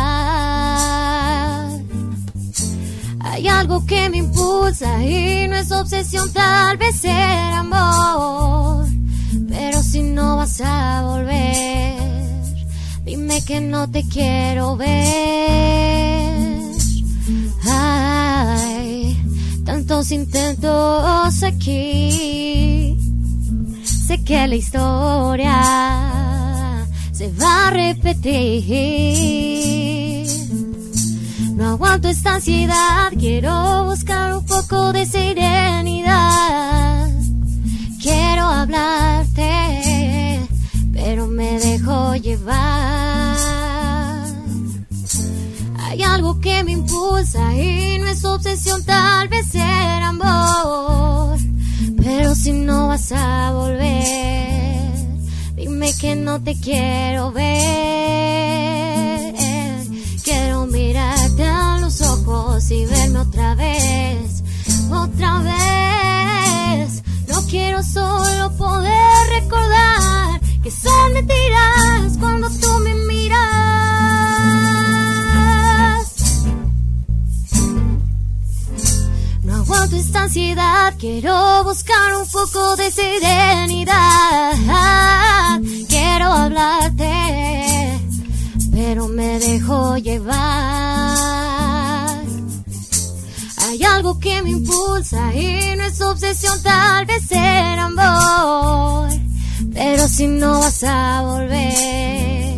Hay 3.19 3.47
algo 3.47 3.85
que 3.85 4.09
me 4.09 4.17
impulsa 4.17 5.03
y 5.03 5.47
no 5.47 5.55
es 5.55 5.71
obsesión, 5.71 6.33
tal 6.33 6.77
vez 6.77 6.95
ser 6.95 7.53
amor. 7.53 8.87
Pero 9.47 9.83
si 9.83 10.01
no 10.01 10.37
vas 10.37 10.59
a 10.61 11.03
volver, 11.03 11.99
dime 13.03 13.45
que 13.45 13.61
no 13.61 13.87
te 13.89 14.03
quiero 14.07 14.75
ver. 14.75 16.00
Tantos 20.11 20.11
intentos 20.11 21.43
aquí. 21.43 22.97
Sé 23.83 24.23
que 24.23 24.47
la 24.47 24.55
historia 24.55 25.61
se 27.11 27.31
va 27.33 27.67
a 27.67 27.71
repetir. 27.71 28.65
No 31.55 31.71
aguanto 31.71 32.07
esta 32.09 32.35
ansiedad, 32.35 33.11
quiero 33.17 33.85
buscar 33.85 34.35
un 34.35 34.45
poco 34.45 34.91
de 34.91 35.05
serenidad. 35.05 37.09
Quiero 38.01 38.45
hablarte, 38.45 40.41
pero 40.93 41.27
me 41.27 41.59
dejo 41.59 42.15
llevar. 42.15 43.80
Algo 46.13 46.39
que 46.41 46.63
me 46.65 46.73
impulsa 46.73 47.55
y 47.55 47.97
no 47.99 48.07
es 48.07 48.25
obsesión, 48.25 48.83
tal 48.83 49.29
vez 49.29 49.47
ser 49.47 50.03
amor. 50.03 51.37
Pero 52.03 52.35
si 52.35 52.51
no 52.51 52.89
vas 52.89 53.13
a 53.13 53.51
volver, 53.51 54.91
dime 55.55 55.93
que 55.99 56.17
no 56.17 56.41
te 56.43 56.59
quiero 56.59 57.31
ver. 57.31 57.51
Quiero 60.21 60.65
mirarte 60.65 61.45
a 61.45 61.77
los 61.79 62.01
ojos 62.01 62.69
y 62.71 62.85
verme 62.85 63.19
otra 63.19 63.55
vez, 63.55 64.43
otra 64.91 65.39
vez. 65.39 67.03
No 67.29 67.41
quiero 67.47 67.81
solo 67.83 68.51
poder 68.57 69.29
recordar 69.29 70.41
que 70.61 70.71
son 70.71 71.13
mentiras 71.13 72.17
cuando 72.19 72.49
tú 72.49 72.79
me 72.83 72.93
miras. 72.95 74.60
Aguanto 79.81 79.97
esta 79.97 80.21
ansiedad, 80.21 80.93
quiero 80.99 81.63
buscar 81.63 82.15
un 82.15 82.27
poco 82.27 82.75
de 82.75 82.91
serenidad. 82.91 84.51
Quiero 85.89 86.25
hablarte, 86.31 87.99
pero 88.71 89.07
me 89.07 89.39
dejo 89.39 89.97
llevar. 89.97 90.37
Hay 93.57 93.83
algo 93.83 94.19
que 94.19 94.43
me 94.43 94.51
impulsa 94.51 95.33
y 95.33 95.75
no 95.75 95.85
es 95.85 95.99
obsesión, 95.99 96.61
tal 96.61 97.07
vez 97.07 97.25
ser 97.25 97.79
amor. 97.79 99.09
Pero 99.73 100.07
si 100.07 100.27
no 100.27 100.59
vas 100.59 100.83
a 100.83 101.23
volver, 101.23 102.55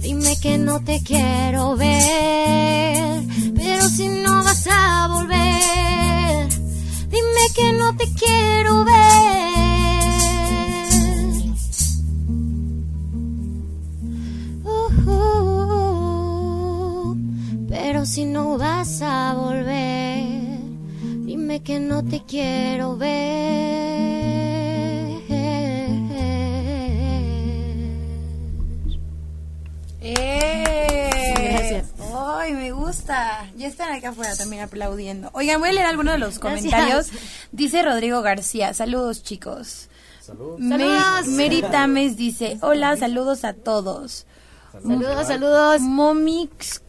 dime 0.00 0.34
que 0.40 0.56
no 0.56 0.82
te 0.82 1.02
quiero 1.02 1.76
ver. 1.76 3.22
Pero 3.54 3.88
si 3.90 4.08
no 4.08 4.42
vas 4.42 4.66
a 4.70 5.08
volver, 5.08 5.55
que 7.56 7.72
no 7.72 7.96
te 7.96 8.04
quiero 8.12 8.84
ver. 8.84 8.94
Uh, 14.62 14.90
uh. 15.10 15.96
Pero 17.68 18.04
si 18.04 18.26
no 18.26 18.58
vas 18.58 19.00
a 19.00 19.34
volver, 19.34 20.60
dime 21.24 21.62
que 21.62 21.80
no 21.80 22.04
te 22.04 22.22
quiero 22.26 22.98
ver. 22.98 24.15
¡Ay, 32.38 32.52
me 32.52 32.72
gusta! 32.72 33.50
Ya 33.56 33.66
están 33.66 33.92
acá 33.92 34.10
afuera 34.10 34.36
también 34.36 34.62
aplaudiendo. 34.62 35.30
Oigan, 35.32 35.60
voy 35.60 35.70
a 35.70 35.72
leer 35.72 35.86
algunos 35.86 36.14
de 36.14 36.18
los 36.18 36.38
comentarios. 36.38 37.08
Dice 37.52 37.82
Rodrigo 37.82 38.22
García, 38.22 38.74
saludos 38.74 39.22
chicos. 39.22 39.88
Saludos. 40.20 40.58
Me- 40.60 40.76
Saludos. 40.78 41.26
Mary 41.28 41.62
Tames 41.62 42.16
dice, 42.16 42.58
hola, 42.62 42.96
saludos 42.96 43.44
a 43.44 43.52
todos. 43.52 44.26
Saludos, 44.72 45.26
saludos. 45.28 45.80
Momix, 45.80 46.82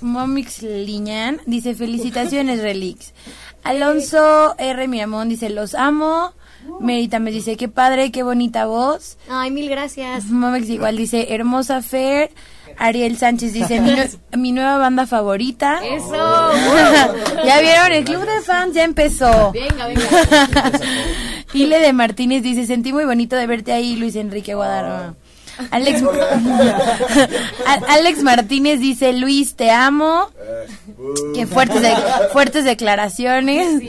Momix 0.00 0.62
Liñán 0.62 1.40
dice, 1.46 1.74
felicitaciones, 1.74 2.60
Relix. 2.60 3.14
Alonso 3.62 4.54
R. 4.58 4.88
Miramón 4.88 5.28
dice, 5.28 5.48
los 5.50 5.74
amo. 5.74 6.32
Mary 6.80 7.08
Tames 7.08 7.32
dice, 7.32 7.56
qué 7.56 7.68
padre, 7.68 8.10
qué 8.10 8.22
bonita 8.22 8.66
voz. 8.66 9.16
Ay, 9.28 9.50
mil 9.50 9.68
gracias. 9.68 10.24
Momex 10.26 10.68
igual 10.68 10.96
dice, 10.96 11.32
hermosa 11.34 11.80
Fer. 11.82 12.30
Ariel 12.78 13.16
Sánchez 13.16 13.52
dice, 13.52 13.80
mi, 13.80 13.90
nue- 13.90 14.18
mi 14.36 14.52
nueva 14.52 14.78
banda 14.78 15.06
favorita. 15.06 15.80
Eso. 15.84 16.06
ya 17.46 17.60
vieron, 17.60 17.92
el 17.92 18.04
club 18.04 18.22
de 18.26 18.40
fans 18.42 18.74
ya 18.74 18.84
empezó. 18.84 19.52
Venga, 19.52 19.86
venga. 19.86 20.02
Ile 21.54 21.78
de 21.80 21.92
Martínez 21.92 22.42
dice, 22.42 22.66
sentí 22.66 22.92
muy 22.92 23.04
bonito 23.04 23.34
de 23.36 23.46
verte 23.46 23.72
ahí, 23.72 23.96
Luis 23.96 24.14
Enrique 24.16 24.54
Guadarrama. 24.54 25.14
Alex, 25.70 26.02
Alex 27.88 28.22
Martínez 28.22 28.78
dice, 28.80 29.14
Luis, 29.14 29.56
te 29.56 29.70
amo. 29.70 30.28
Qué 31.34 31.46
fuertes, 31.46 31.80
de- 31.80 31.96
fuertes 32.32 32.64
declaraciones. 32.66 33.82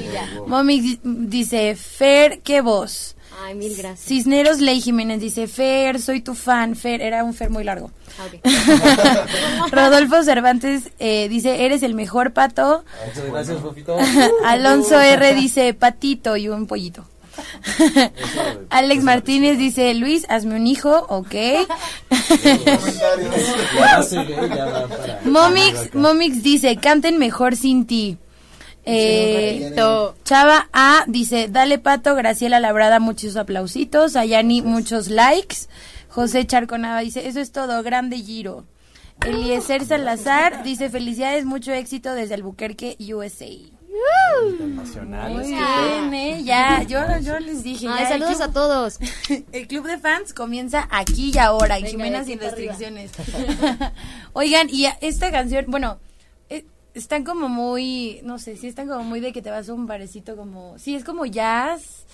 Momix 0.47 0.83
di- 0.83 0.99
dice, 1.03 1.75
Fer, 1.75 2.39
qué 2.41 2.61
voz. 2.61 3.16
Ay, 3.39 3.55
mil 3.55 3.75
gracias. 3.75 4.07
Cisneros 4.07 4.59
Ley 4.59 4.81
Jiménez 4.81 5.21
dice, 5.21 5.47
Fer, 5.47 6.01
soy 6.01 6.21
tu 6.21 6.33
fan. 6.33 6.75
Fer, 6.75 7.01
era 7.01 7.23
un 7.23 7.33
Fer 7.33 7.49
muy 7.49 7.63
largo. 7.63 7.91
Ah. 8.19 9.25
Rodolfo 9.71 10.23
Cervantes 10.23 10.91
eh, 10.99 11.29
dice, 11.29 11.65
eres 11.65 11.83
el 11.83 11.93
mejor 11.93 12.33
pato. 12.33 12.83
Muchas 13.05 13.31
gracias, 13.31 13.61
Fofito. 13.61 13.97
Alonso 14.45 14.99
R 14.99 15.33
dice, 15.35 15.73
patito 15.73 16.35
y 16.35 16.49
un 16.49 16.65
pollito. 16.65 17.05
Alex 18.69 19.03
Martínez 19.03 19.57
dice, 19.57 19.93
Luis, 19.93 20.25
hazme 20.29 20.55
un 20.55 20.65
hijo, 20.65 21.05
ok. 21.09 21.35
Momix, 25.25 25.93
Momix 25.93 26.41
dice, 26.41 26.77
canten 26.77 27.19
mejor 27.19 27.55
sin 27.55 27.85
ti. 27.85 28.17
Eh, 28.89 29.75
Chava 30.23 30.69
A 30.71 31.03
dice, 31.07 31.47
dale 31.49 31.77
pato, 31.77 32.15
Graciela 32.15 32.59
Labrada, 32.59 32.99
muchos 32.99 33.35
aplausitos, 33.35 34.15
Ayani, 34.15 34.61
muchos 34.61 35.09
likes. 35.09 35.67
José 36.09 36.45
Charconava 36.47 37.01
dice, 37.01 37.27
eso 37.27 37.39
es 37.39 37.51
todo, 37.51 37.83
grande 37.83 38.17
giro. 38.17 38.65
Eliezer 39.25 39.83
Salazar 39.85 40.63
dice, 40.63 40.89
felicidades, 40.89 41.43
mucho 41.45 41.71
éxito 41.73 42.13
desde 42.13 42.35
Albuquerque, 42.35 42.95
USA. 43.13 43.45
Muy 45.29 45.47
bien, 45.47 46.13
¿eh? 46.13 46.43
Ya, 46.43 46.83
yo, 46.83 46.99
yo 47.21 47.39
les 47.39 47.63
dije. 47.63 47.87
Ay, 47.89 48.03
ya, 48.03 48.09
saludos 48.09 48.35
club- 48.37 48.49
a 48.49 48.51
todos. 48.53 48.99
El 49.51 49.67
club 49.67 49.87
de 49.87 49.97
fans 49.97 50.33
comienza 50.33 50.87
aquí 50.91 51.31
y 51.33 51.37
ahora, 51.39 51.77
en 51.79 51.87
Jimena 51.87 52.23
sin 52.23 52.37
arriba. 52.43 52.73
restricciones. 52.75 53.11
Oigan, 54.33 54.69
y 54.71 54.87
esta 55.01 55.31
canción, 55.31 55.65
bueno, 55.67 55.97
están 56.97 57.23
como 57.23 57.47
muy, 57.49 58.19
no 58.23 58.39
sé, 58.39 58.57
sí 58.57 58.67
están 58.67 58.87
como 58.87 59.03
muy 59.03 59.19
de 59.19 59.31
que 59.31 59.41
te 59.41 59.51
vas 59.51 59.69
a 59.69 59.73
un 59.73 59.85
barecito 59.85 60.35
como, 60.35 60.77
sí, 60.79 60.95
es 60.95 61.03
como 61.03 61.25
jazz, 61.25 62.05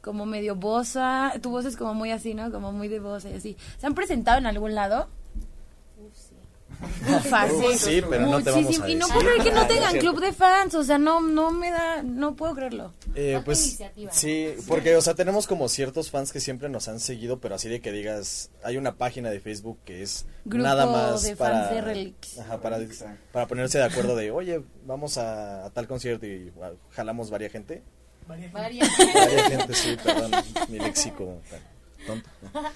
como 0.00 0.26
medio 0.26 0.56
bossa, 0.56 1.32
tu 1.40 1.50
voz 1.50 1.64
es 1.64 1.76
como 1.76 1.94
muy 1.94 2.10
así, 2.10 2.34
¿no? 2.34 2.50
Como 2.50 2.72
muy 2.72 2.88
de 2.88 2.98
bossa 2.98 3.30
y 3.30 3.34
así. 3.34 3.56
¿Se 3.78 3.86
han 3.86 3.94
presentado 3.94 4.38
en 4.38 4.46
algún 4.46 4.74
lado? 4.74 5.08
Ufa, 7.16 7.48
sí. 7.76 8.02
Pero 8.08 8.26
no 8.26 8.42
te 8.42 8.50
vamos 8.50 8.64
a 8.66 8.68
Muchísimo. 8.68 8.88
Y 8.88 8.94
no 8.94 9.06
decir. 9.06 9.14
puedo 9.14 9.26
creer 9.28 9.42
que 9.44 9.52
no 9.52 9.60
Ah, 9.62 9.66
tengan 9.68 9.98
club 9.98 10.20
de 10.20 10.32
fans, 10.32 10.74
o 10.74 10.82
sea, 10.84 10.98
no, 10.98 11.20
no 11.20 11.50
me 11.50 11.70
da, 11.70 12.02
no 12.02 12.34
puedo 12.34 12.54
creerlo. 12.54 12.92
Eh, 13.14 13.40
pues 13.44 13.78
sí, 14.10 14.48
porque 14.66 14.96
o 14.96 15.00
sea, 15.02 15.14
tenemos 15.14 15.46
como 15.46 15.68
ciertos 15.68 16.10
fans 16.10 16.32
que 16.32 16.40
siempre 16.40 16.68
nos 16.68 16.88
han 16.88 17.00
seguido, 17.00 17.38
pero 17.40 17.54
así 17.54 17.68
de 17.68 17.80
que 17.80 17.92
digas, 17.92 18.50
hay 18.64 18.76
una 18.76 18.96
página 18.96 19.30
de 19.30 19.40
Facebook 19.40 19.78
que 19.84 20.02
es 20.02 20.26
Grupo 20.44 20.64
nada 20.64 20.86
más 20.86 21.22
de 21.22 21.36
para 21.36 21.68
fans 21.68 21.84
de. 21.86 22.14
Ajá, 22.40 22.60
para, 22.60 22.78
para 23.32 23.46
ponerse 23.46 23.78
de 23.78 23.84
acuerdo 23.84 24.16
de, 24.16 24.30
"Oye, 24.30 24.62
vamos 24.86 25.18
a, 25.18 25.64
a 25.66 25.70
tal 25.70 25.86
concierto 25.86 26.26
y 26.26 26.50
bueno, 26.50 26.74
jalamos 26.90 27.30
varias 27.30 27.52
gente." 27.52 27.82
Varias. 28.26 28.52
Varias 28.52 28.88
gente, 29.48 29.74
sí, 29.74 29.96
perdón, 30.02 30.30
mi 30.68 30.78
léxico 30.78 31.40
tonto. 32.06 32.28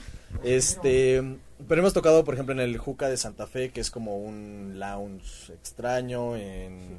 Este, 0.45 1.23
pero 1.69 1.81
hemos 1.81 1.93
tocado, 1.95 2.25
por 2.25 2.35
ejemplo, 2.35 2.53
en 2.55 2.61
el 2.61 2.77
Juca 2.79 3.09
de 3.09 3.17
Santa 3.17 3.47
Fe, 3.47 3.71
que 3.71 3.81
es 3.81 3.91
como 3.91 4.17
un 4.19 4.79
lounge 4.79 5.53
extraño 5.53 6.37
en 6.37 6.99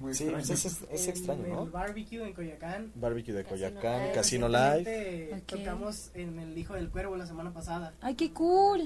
Muy 0.00 0.14
Sí, 0.14 0.24
extraño. 0.24 0.46
pues 0.46 0.50
es, 0.64 0.78
es 0.90 1.08
extraño, 1.08 1.44
En 1.44 1.52
¿no? 1.52 1.62
el 1.64 1.70
barbecue 1.70 2.26
en 2.26 2.32
Coyacán. 2.32 2.90
Barbecue 2.94 3.32
de 3.34 3.44
Casino 3.44 3.70
Coyacán, 3.70 4.02
Live. 4.02 4.12
Casino 4.14 4.48
Live. 4.48 4.74
Recientemente 4.84 5.34
Ok. 5.34 5.46
Tocamos 5.58 6.10
en 6.14 6.38
el 6.38 6.56
Hijo 6.58 6.74
del 6.74 6.90
Cuervo 6.90 7.16
la 7.16 7.26
semana 7.26 7.52
pasada. 7.52 7.94
Ay, 8.00 8.14
qué 8.14 8.32
cool. 8.32 8.80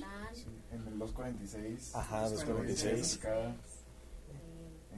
En 0.73 0.87
el 0.89 0.99
246. 0.99 1.95
Ajá, 1.95 2.29
246. 2.29 3.17
Acá, 3.19 3.55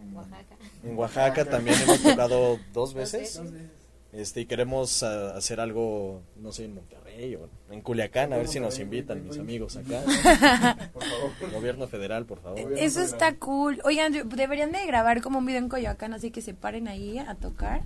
en 0.00 0.14
Oaxaca. 0.16 0.56
En 0.84 0.96
Oaxaca 0.98 1.44
también 1.44 1.76
hemos 1.82 2.02
tocado 2.02 2.58
dos 2.72 2.94
veces. 2.94 3.34
Dos 3.36 3.52
veces. 3.52 3.68
Este, 4.12 4.40
y 4.40 4.46
queremos 4.46 5.02
ah, 5.02 5.36
hacer 5.36 5.60
algo, 5.60 6.22
no 6.36 6.50
sé, 6.52 6.64
en 6.64 6.74
Monterrey 6.74 7.34
o 7.34 7.48
en 7.70 7.82
Culiacán, 7.82 8.32
a 8.32 8.38
ver 8.38 8.48
si 8.48 8.58
nos 8.58 8.78
invitan 8.78 9.22
mis 9.22 9.38
amigos 9.38 9.76
acá. 9.76 10.02
Por 10.92 11.04
favor. 11.04 11.52
Gobierno 11.52 11.86
federal, 11.88 12.24
por 12.24 12.40
favor. 12.40 12.72
Eso 12.76 13.02
está 13.02 13.36
cool. 13.36 13.80
Oigan, 13.84 14.12
deberían 14.28 14.72
de 14.72 14.86
grabar 14.86 15.20
como 15.20 15.38
un 15.38 15.46
video 15.46 15.60
en 15.60 15.68
Coyoacán, 15.68 16.14
así 16.14 16.30
que 16.30 16.40
se 16.40 16.54
paren 16.54 16.88
ahí 16.88 17.18
a 17.18 17.34
tocar 17.34 17.82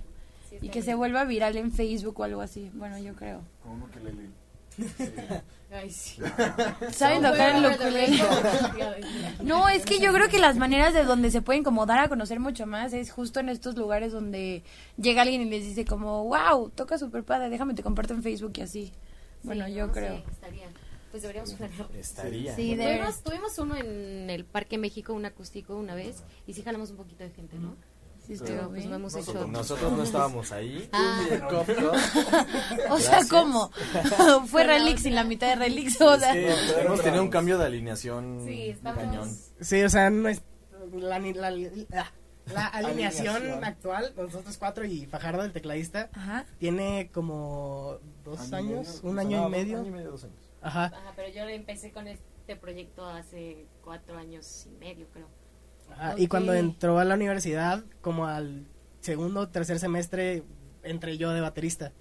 Sí, 0.49 0.57
y 0.61 0.69
que 0.69 0.81
se 0.81 0.95
vuelva 0.95 1.25
viral 1.25 1.57
en 1.57 1.71
Facebook 1.71 2.19
o 2.19 2.23
algo 2.23 2.41
así. 2.41 2.71
Bueno, 2.73 2.97
yo 2.99 3.15
creo. 3.15 3.41
Uno 3.65 3.89
que 3.91 3.99
le 3.99 4.11
Ay, 5.71 5.89
sí. 5.89 6.21
¿Saben 6.91 7.23
tocar 7.23 7.55
el 7.55 7.65
ukulele? 7.65 8.17
No, 9.43 9.67
es 9.69 9.85
que 9.85 9.99
yo 9.99 10.13
creo 10.13 10.29
que 10.29 10.37
las 10.39 10.55
maneras 10.57 10.93
de 10.93 11.03
donde 11.03 11.31
se 11.31 11.41
pueden 11.41 11.63
como 11.63 11.85
dar 11.85 11.99
a 11.99 12.09
conocer 12.09 12.39
mucho 12.39 12.65
más 12.65 12.93
es 12.93 13.11
justo 13.11 13.39
en 13.39 13.49
estos 13.49 13.75
lugares 13.75 14.11
donde 14.11 14.63
llega 14.97 15.23
alguien 15.23 15.41
y 15.41 15.45
les 15.49 15.63
dice 15.65 15.83
como, 15.85 16.25
wow, 16.25 16.69
toca 16.69 16.97
super 16.97 17.23
padre, 17.23 17.49
déjame 17.49 17.73
te 17.73 17.83
comparto 17.83 18.13
en 18.13 18.21
Facebook 18.23 18.53
y 18.57 18.61
así. 18.61 18.91
Bueno, 19.43 19.65
Sí, 19.65 19.73
yo 19.73 19.87
no 19.87 19.93
creo. 19.93 20.15
sé, 20.17 20.23
estaría. 20.31 20.67
Pues 21.11 21.21
deberíamos. 21.23 21.55
Estaría. 21.99 22.55
Sí, 22.55 22.75
de 22.75 22.85
Tuvimos, 22.85 23.21
tuvimos 23.23 23.57
uno 23.59 23.75
en 23.75 24.29
el 24.29 24.45
Parque 24.45 24.77
México, 24.77 25.13
un 25.13 25.25
acústico 25.25 25.75
una 25.75 25.93
vez, 25.95 26.23
y 26.47 26.53
sí 26.53 26.61
jalamos 26.63 26.91
un 26.91 26.97
poquito 26.97 27.23
de 27.23 27.29
gente, 27.31 27.57
¿no? 27.57 27.75
Sí, 28.25 28.35
Pero 28.43 28.69
pues 28.69 28.85
no 28.85 28.95
hemos 28.95 29.15
hecho... 29.15 29.45
Nosotros 29.47 29.91
no 29.91 30.03
estábamos 30.03 30.51
ahí. 30.51 30.89
Ah. 30.93 31.27
O 32.89 32.99
sea. 32.99 33.19
¿cómo? 33.29 33.69
Fue 34.47 34.63
Relix 34.63 35.05
y 35.05 35.09
la 35.09 35.23
mitad 35.23 35.47
de 35.49 35.55
Relix. 35.55 35.99
O 36.01 36.17
sea, 36.17 36.35
Es 36.35 36.71
que 36.71 36.81
hemos 36.81 37.01
tenido 37.01 37.21
un 37.23 37.29
cambio 37.29 37.57
de 37.57 37.65
alineación 37.65 38.43
Sí, 38.45 38.69
estamos... 38.69 39.03
cañón. 39.03 39.29
Sí, 39.61 39.83
o 39.83 39.89
sea, 39.89 40.09
no 40.09 40.29
es 40.29 40.41
la, 40.93 41.19
la, 41.19 41.51
la- 41.51 42.11
la 42.53 42.67
alineación 42.67 43.27
Alineación. 43.35 43.63
actual, 43.63 44.13
nosotros 44.17 44.57
cuatro 44.57 44.83
y 44.85 45.05
Fajardo, 45.05 45.43
el 45.43 45.53
tecladista, 45.53 46.09
Ajá. 46.13 46.45
tiene 46.59 47.09
como 47.13 47.99
dos 48.25 48.51
Año 48.51 48.57
años, 48.57 48.87
medio. 48.87 49.09
un 49.09 49.15
No, 49.15 49.21
año 49.21 49.47
y 49.47 49.51
medio. 49.51 49.79
Año 49.79 49.87
y 49.87 49.91
medio, 49.91 50.11
dos 50.11 50.23
años. 50.25 50.35
Ajá. 50.61 50.85
Ajá, 50.85 51.13
pero 51.15 51.29
yo 51.29 51.43
empecé 51.47 51.91
con 51.93 52.07
este 52.09 52.55
proyecto 52.57 53.05
hace 53.07 53.65
cuatro 53.81 54.17
años 54.17 54.65
y 54.67 54.71
medio, 54.77 55.07
creo. 55.13 55.27
Ajá, 55.93 56.11
Ok. 56.13 56.19
Y 56.19 56.27
cuando 56.27 56.53
entró 56.53 56.99
a 56.99 57.05
la 57.05 57.15
universidad, 57.15 57.83
como 58.01 58.25
al 58.27 58.67
segundo 59.01 59.41
o 59.41 59.49
tercer 59.49 59.79
semestre, 59.79 60.43
entré 60.83 61.17
yo 61.17 61.31
de 61.31 61.41
baterista 61.41 61.91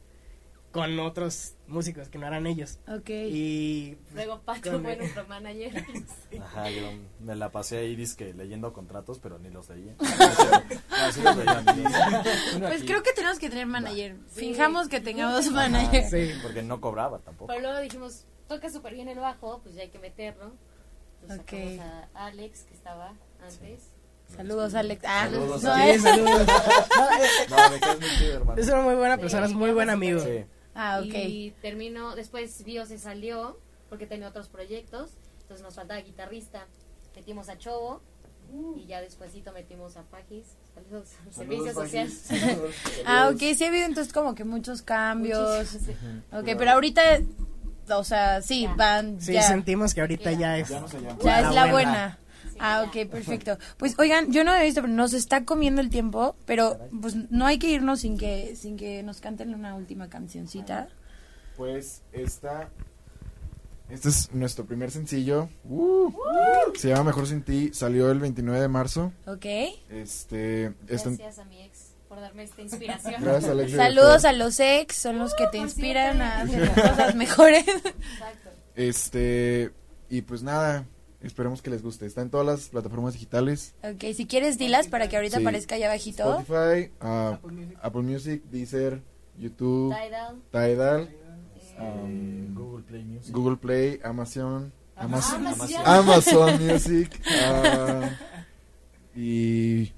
con 0.72 0.98
otros 1.00 1.54
músicos 1.66 2.08
que 2.08 2.16
no 2.16 2.26
eran 2.26 2.46
ellos. 2.46 2.78
Ok. 2.88 3.10
Y 3.10 3.98
Luego 4.14 4.40
Pato 4.40 4.72
Con- 4.72 4.82
fue 4.82 4.96
nuestro 4.98 5.26
manager. 5.26 5.84
Ajá, 6.40 6.70
yo 6.70 6.90
me 7.20 7.36
la 7.36 7.50
pasé 7.50 7.76
ahí 7.78 7.94
disque 7.94 8.32
leyendo 8.32 8.72
contratos, 8.72 9.18
pero 9.18 9.38
ni 9.38 9.50
los 9.50 9.68
leía. 9.68 9.94
Los. 10.00 11.16
Uno 12.56 12.68
Pues 12.68 12.84
creo 12.84 13.02
que 13.02 13.12
tenemos 13.12 13.38
que 13.38 13.48
tener 13.50 13.66
manager. 13.66 14.16
Sí. 14.28 14.40
Fijamos 14.52 14.88
que 14.88 15.00
tengamos 15.00 15.50
manager. 15.52 16.04
sí, 16.08 16.32
Porque 16.42 16.62
no 16.62 16.80
cobraba 16.80 17.18
tampoco. 17.18 17.48
Pero 17.48 17.60
luego 17.60 17.78
dijimos, 17.80 18.24
toca 18.48 18.70
súper 18.70 18.94
bien 18.94 19.08
el 19.08 19.18
bajo, 19.18 19.60
pues 19.62 19.74
ya 19.74 19.82
hay 19.82 19.90
que 19.90 19.98
meterlo. 19.98 20.52
Entonces 21.22 21.40
Ok. 21.40 21.50
sacamos 21.50 22.08
a 22.14 22.26
Alex, 22.26 22.62
que 22.64 22.74
estaba 22.74 23.12
antes. 23.42 23.80
Saludos, 24.34 24.74
Alex. 24.74 25.02
Ah, 25.06 25.28
Saludos, 25.30 25.62
no, 25.62 25.74
sí, 25.76 25.98
saludos. 25.98 26.46
No, 27.50 27.70
me 27.70 27.80
caes 27.80 28.00
muy 28.00 28.08
chido, 28.18 28.34
hermano. 28.34 28.60
Es 28.62 28.68
una 28.68 28.80
muy 28.82 28.94
buena 28.94 29.18
persona, 29.18 29.46
es 29.46 29.52
muy 29.52 29.72
buen 29.72 29.90
amigo. 29.90 30.20
Sí. 30.20 30.44
Ah, 30.74 31.00
ok. 31.04 31.14
Y 31.14 31.50
terminó, 31.60 32.14
después 32.16 32.64
Bio 32.64 32.86
se 32.86 32.98
salió 32.98 33.58
porque 33.90 34.06
tenía 34.06 34.28
otros 34.28 34.48
proyectos. 34.48 35.10
Entonces 35.42 35.62
nos 35.64 35.74
faltaba 35.74 36.00
guitarrista. 36.00 36.66
Metimos 37.14 37.48
a 37.50 37.58
Chobo. 37.58 38.00
Y 38.76 38.86
ya 38.86 39.00
despuesito 39.00 39.52
metimos 39.52 39.96
a 39.96 40.02
Pagis. 40.02 40.44
Saludos, 40.74 41.08
Servicio 41.30 41.72
Saludos, 41.72 41.74
Social. 41.74 42.08
Pagis. 42.08 43.02
Ah, 43.06 43.28
ok, 43.32 43.38
sí 43.38 43.64
ha 43.64 43.68
habido 43.68 43.84
entonces 43.86 44.12
como 44.14 44.34
que 44.34 44.44
muchos 44.44 44.80
cambios. 44.82 45.58
Muchísimo, 45.72 45.86
sí. 46.30 46.36
Ok, 46.36 46.44
pero 46.58 46.70
ahorita, 46.72 47.02
o 47.90 48.04
sea, 48.04 48.40
sí, 48.40 48.62
Ya. 48.62 48.74
van 48.74 49.20
Sí, 49.20 49.34
ya. 49.34 49.42
sentimos 49.42 49.92
que 49.94 50.00
ahorita 50.00 50.32
ya 50.32 50.56
es. 50.58 50.68
Ya 50.70 50.80
no 50.80 50.86
llama. 50.88 51.18
Ya 51.22 51.40
la 51.42 51.48
es 51.48 51.54
la 51.54 51.66
buena. 51.70 52.18
Ah, 52.58 52.84
ok, 52.86 53.08
perfecto. 53.08 53.58
Pues 53.76 53.98
oigan, 53.98 54.32
yo 54.32 54.44
no 54.44 54.54
he 54.54 54.64
visto, 54.64 54.82
pero 54.82 54.92
nos 54.92 55.12
está 55.12 55.44
comiendo 55.44 55.80
el 55.80 55.90
tiempo, 55.90 56.36
pero 56.46 56.78
pues 57.00 57.16
no 57.30 57.46
hay 57.46 57.58
que 57.58 57.68
irnos 57.68 58.00
sin 58.00 58.18
que 58.18 58.54
sin 58.56 58.76
que 58.76 59.02
nos 59.02 59.20
canten 59.20 59.54
una 59.54 59.74
última 59.74 60.08
cancioncita. 60.08 60.88
Pues 61.56 62.02
esta. 62.12 62.70
Este 63.88 64.08
es 64.08 64.32
nuestro 64.32 64.64
primer 64.64 64.90
sencillo. 64.90 65.50
Uh, 65.64 66.10
se 66.74 66.88
llama 66.88 67.04
Mejor 67.04 67.26
Sin 67.26 67.42
Ti. 67.42 67.74
Salió 67.74 68.10
el 68.10 68.20
29 68.20 68.60
de 68.60 68.68
marzo. 68.68 69.12
Ok. 69.26 69.44
Este. 69.90 70.72
este 70.88 71.10
Gracias 71.10 71.38
a 71.38 71.44
mi 71.44 71.62
ex 71.62 71.92
por 72.08 72.20
darme 72.20 72.44
esta 72.44 72.62
inspiración. 72.62 73.14
gracias. 73.22 73.72
Saludos 73.72 74.24
a 74.24 74.32
los 74.32 74.60
ex, 74.60 74.96
son 74.96 75.18
los 75.18 75.34
que 75.34 75.44
te 75.44 75.58
por 75.58 75.66
inspiran 75.66 76.22
a 76.22 76.42
hacer 76.42 76.60
las 76.60 76.90
cosas 76.90 77.14
mejores. 77.14 77.66
Exacto. 77.68 78.50
Este. 78.76 79.72
Y 80.08 80.22
pues 80.22 80.42
nada. 80.42 80.86
Esperemos 81.22 81.62
que 81.62 81.70
les 81.70 81.82
guste. 81.82 82.04
Está 82.06 82.20
en 82.22 82.30
todas 82.30 82.46
las 82.46 82.68
plataformas 82.68 83.12
digitales. 83.14 83.74
Ok, 83.82 84.04
si 84.14 84.26
quieres 84.26 84.58
dilas 84.58 84.88
para 84.88 85.08
que 85.08 85.16
ahorita 85.16 85.36
Sí. 85.38 85.42
aparezca 85.42 85.74
allá 85.76 85.86
abajito. 85.86 86.40
Spotify, 86.40 86.90
ah, 87.00 87.34
Apple 87.38 87.52
Music. 87.52 87.78
Apple 87.82 88.02
Music, 88.02 88.42
Deezer, 88.50 89.02
YouTube, 89.38 89.94
Tidal. 89.94 90.42
Tidal, 90.50 91.00
eh, 91.02 91.18
Eh, 91.78 92.48
Google 92.52 92.82
Play 92.84 93.04
Music. 93.04 93.32
Google 93.34 93.56
Play, 93.56 94.00
Amazon, 94.04 94.72
Amazon, 94.96 95.46
Amazon. 95.46 95.82
Amazon 95.86 96.66
Music. 96.66 97.20
ah, 97.44 98.10
y 99.14 99.92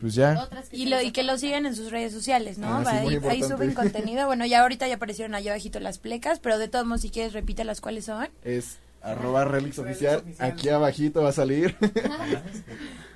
pues 0.00 0.14
ya. 0.14 0.48
Y, 0.72 0.86
lo, 0.86 1.00
y 1.02 1.12
que 1.12 1.22
lo 1.22 1.36
sigan 1.38 1.66
en 1.66 1.76
sus 1.76 1.90
redes 1.90 2.12
sociales, 2.12 2.56
¿no? 2.58 2.68
Ah, 2.78 2.84
sí, 2.84 2.90
ahí, 3.16 3.18
ahí 3.28 3.42
suben 3.42 3.74
contenido. 3.74 4.26
Bueno, 4.30 4.46
ya 4.46 4.62
ahorita 4.62 4.88
ya 4.88 4.94
aparecieron 4.94 5.34
allá 5.34 5.52
abajito 5.52 5.78
las 5.80 5.98
plecas, 5.98 6.38
pero 6.40 6.58
de 6.58 6.68
todos 6.68 6.86
modos, 6.86 7.02
si 7.02 7.10
quieres, 7.10 7.32
repite 7.34 7.64
las 7.64 7.80
cuáles 7.80 8.06
son. 8.06 8.28
Es 8.42 8.78
arroba 9.02 9.44
Relix 9.44 9.78
oficial. 9.78 10.18
Oficial. 10.18 10.50
Aquí 10.50 10.68
abajito 10.68 11.22
va 11.22 11.30
a 11.30 11.32
salir. 11.32 11.76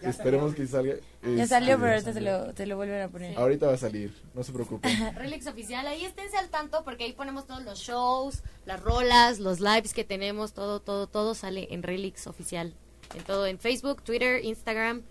Ya 0.03 0.11
Esperemos 0.11 0.55
que 0.55 0.67
salga. 0.67 0.97
Ya 1.23 1.31
Este, 1.31 1.47
salió, 1.47 1.79
pero 1.79 1.93
ahorita 1.93 2.13
te 2.13 2.21
lo, 2.21 2.53
te 2.53 2.67
lo 2.67 2.77
vuelven 2.77 3.01
a 3.01 3.09
poner. 3.09 3.39
Ahorita 3.39 3.69
va 3.69 3.73
a 3.73 3.79
salir, 3.79 4.13
no 4.35 4.45
se 4.45 4.53
preocupen. 4.53 4.93
Relix 5.17 5.47
oficial, 5.47 5.87
ahí 5.87 6.05
esténse 6.05 6.37
al 6.37 6.51
tanto 6.51 6.85
porque 6.85 7.05
ahí 7.05 7.15
ponemos 7.15 7.47
todos 7.47 7.65
los 7.65 7.79
shows, 7.79 8.43
las 8.67 8.83
rolas, 8.83 9.39
los 9.39 9.61
lives 9.61 9.95
que 9.95 10.05
tenemos, 10.05 10.53
todo, 10.53 10.81
todo, 10.81 11.07
todo 11.07 11.35
sale 11.35 11.69
en 11.71 11.83
Relix 11.83 12.27
oficial. 12.27 12.75
En 13.15 13.23
todo, 13.23 13.47
en 13.47 13.59
Facebook, 13.59 14.03
Twitter, 14.03 14.45
Instagram, 14.45 15.05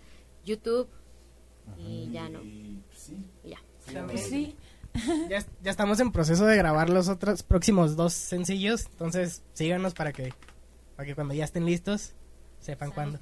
YouTube 0.44 0.88
y 1.76 2.10
ya 2.12 2.28
no. 2.28 2.40
Y, 2.44 2.80
sí, 2.94 3.16
y 3.42 3.50
ya. 3.50 3.58
Pues 4.06 4.26
sí. 4.26 4.56
Ya, 5.28 5.44
ya 5.60 5.72
estamos 5.72 5.98
en 5.98 6.12
proceso 6.12 6.46
de 6.46 6.56
grabar 6.56 6.88
los 6.88 7.08
otros 7.08 7.42
próximos 7.42 7.96
dos 7.96 8.12
sencillos. 8.12 8.86
Entonces, 8.92 9.42
síganos 9.52 9.92
para 9.92 10.12
que, 10.12 10.32
para 10.96 11.06
que 11.06 11.14
cuando 11.14 11.34
ya 11.34 11.44
estén 11.44 11.66
listos, 11.66 12.12
sepan 12.60 12.88
Sean 12.88 12.94
cuándo. 12.94 13.18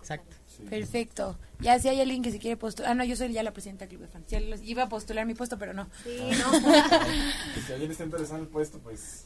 Exacto. 0.00 0.36
Perfecto. 0.70 1.38
Ya 1.60 1.78
si 1.78 1.88
hay 1.88 2.00
alguien 2.00 2.22
que 2.22 2.30
se 2.30 2.38
quiere 2.38 2.56
postular. 2.56 2.92
Ah, 2.92 2.94
no, 2.94 3.04
yo 3.04 3.16
soy 3.16 3.32
ya 3.32 3.42
la 3.42 3.52
presidenta 3.52 3.86
del 3.86 3.96
Club 3.96 4.02
de 4.02 4.08
Fans. 4.08 4.26
Ya 4.28 4.40
los- 4.40 4.62
iba 4.62 4.84
a 4.84 4.88
postular 4.88 5.26
mi 5.26 5.34
puesto, 5.34 5.58
pero 5.58 5.72
no. 5.72 5.88
Sí, 6.04 6.18
no. 6.38 6.52
Si 7.66 7.72
alguien 7.72 7.90
está 7.90 8.04
interesado 8.04 8.36
en 8.38 8.44
el 8.44 8.48
puesto, 8.48 8.78
pues. 8.78 9.24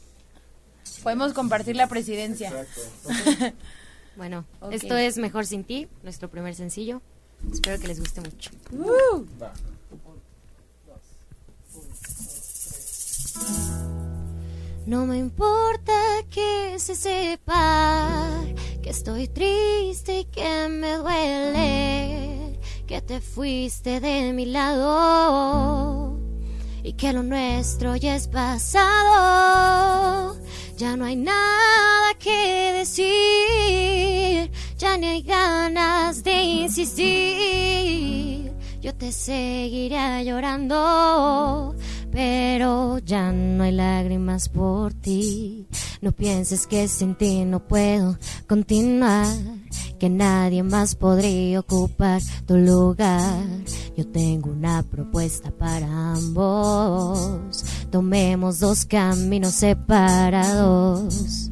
Podemos 1.03 1.33
compartir 1.33 1.75
la 1.75 1.87
presidencia. 1.87 2.49
Exacto. 2.49 3.55
bueno, 4.15 4.45
esto 4.71 4.97
es 4.97 5.17
Mejor 5.17 5.45
Sin 5.45 5.63
Ti, 5.63 5.87
nuestro 6.03 6.29
primer 6.29 6.55
sencillo. 6.55 7.01
Espero 7.51 7.79
que 7.79 7.87
les 7.87 7.99
guste 7.99 8.21
mucho. 8.21 8.51
¡Uh! 8.71 9.25
Va. 9.41 9.53
No 14.89 15.05
me 15.05 15.17
importa 15.19 15.93
que 16.31 16.79
se 16.79 16.95
sepa 16.95 18.41
que 18.81 18.89
estoy 18.89 19.27
triste 19.27 20.21
y 20.21 20.25
que 20.25 20.67
me 20.67 20.93
duele, 20.93 22.59
que 22.87 22.99
te 22.99 23.21
fuiste 23.21 23.99
de 23.99 24.33
mi 24.33 24.47
lado 24.47 26.17
y 26.81 26.93
que 26.93 27.13
lo 27.13 27.21
nuestro 27.21 27.97
ya 27.97 28.15
es 28.15 28.27
pasado. 28.27 30.35
Ya 30.75 30.97
no 30.97 31.05
hay 31.05 31.17
nada 31.17 32.15
que 32.17 32.73
decir, 32.73 34.51
ya 34.75 34.97
ni 34.97 35.05
hay 35.05 35.21
ganas 35.21 36.23
de 36.23 36.43
insistir. 36.63 38.51
Yo 38.81 38.95
te 38.95 39.11
seguiré 39.11 40.25
llorando, 40.25 41.75
pero 42.19 42.97
ya 42.97 43.31
no 43.31 43.63
hay 43.63 43.71
lágrimas 43.71 44.49
por 44.49 44.93
ti. 44.93 45.65
No 46.01 46.11
pienses 46.11 46.67
que 46.67 46.89
sin 46.89 47.15
ti 47.15 47.45
no 47.45 47.61
puedo 47.61 48.17
continuar, 48.45 49.25
que 49.97 50.09
nadie 50.09 50.61
más 50.61 50.95
podría 50.95 51.61
ocupar 51.61 52.21
tu 52.45 52.57
lugar. 52.57 53.41
Yo 53.95 54.05
tengo 54.05 54.49
una 54.49 54.83
propuesta 54.83 55.49
para 55.49 55.87
ambos. 56.11 57.63
Tomemos 57.89 58.59
dos 58.59 58.83
caminos 58.83 59.53
separados. 59.53 61.49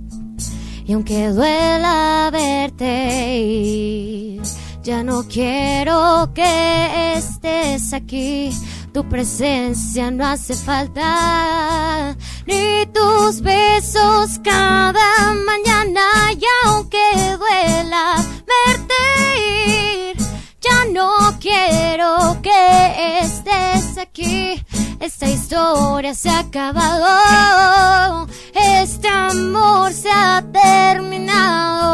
Y 0.86 0.92
aunque 0.92 1.30
duela 1.30 2.30
verte 2.30 3.40
ir, 3.40 4.42
ya 4.84 5.02
no 5.02 5.24
quiero 5.30 6.30
que 6.34 7.14
estés 7.16 7.94
aquí. 7.94 8.52
Tu 8.94 9.08
presencia 9.08 10.10
no 10.10 10.26
hace 10.26 10.56
falta, 10.56 12.16
ni 12.46 12.86
tus 12.88 13.42
besos 13.42 14.40
cada 14.44 15.34
mañana. 15.34 16.34
Y 16.34 16.44
aunque 16.66 16.98
duela 17.38 18.16
verte 18.48 18.96
ir, 19.40 20.18
ya 20.62 20.86
no 20.92 21.38
quiero 21.40 22.40
que 22.42 23.20
estés 23.22 23.98
aquí. 23.98 24.66
Esta 25.00 25.30
historia 25.30 26.16
se 26.16 26.30
ha 26.30 26.40
acabado. 26.40 28.28
Este 28.54 29.08
amor 29.08 29.94
se 29.94 30.10
ha 30.10 30.44
terminado. 30.52 31.88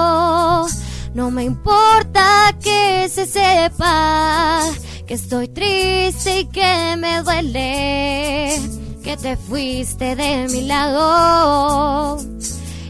No 1.14 1.30
me 1.30 1.44
importa 1.44 2.56
que 2.62 3.08
se 3.10 3.26
sepa 3.26 4.62
que 5.06 5.16
estoy 5.16 5.48
triste 5.48 6.42
y 6.42 6.46
que 6.46 6.96
me 6.98 7.22
duele. 7.22 8.60
Que 9.04 9.18
te 9.18 9.36
fuiste 9.36 10.16
de 10.16 10.48
mi 10.50 10.62
lado 10.62 12.20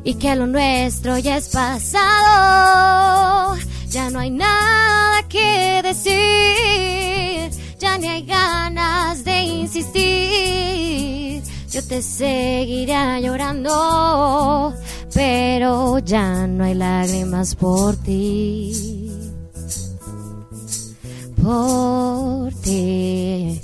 y 0.03 0.15
que 0.15 0.35
lo 0.35 0.45
nuestro 0.45 1.17
ya 1.17 1.37
es 1.37 1.47
pasado. 1.49 3.55
Ya 3.89 4.09
no 4.09 4.19
hay 4.19 4.31
nada 4.31 5.23
que 5.27 5.81
decir, 5.83 7.51
ya 7.79 7.97
ni 7.97 8.07
hay 8.07 8.23
ganas 8.23 9.23
de 9.23 9.43
insistir. 9.43 11.41
Yo 11.69 11.81
te 11.87 12.01
seguiré 12.03 13.21
llorando, 13.21 14.75
pero 15.13 15.99
ya 15.99 16.45
no 16.45 16.65
hay 16.65 16.75
lágrimas 16.75 17.55
por 17.55 17.95
ti. 17.97 19.02
Por 21.43 22.53
ti. 22.63 23.59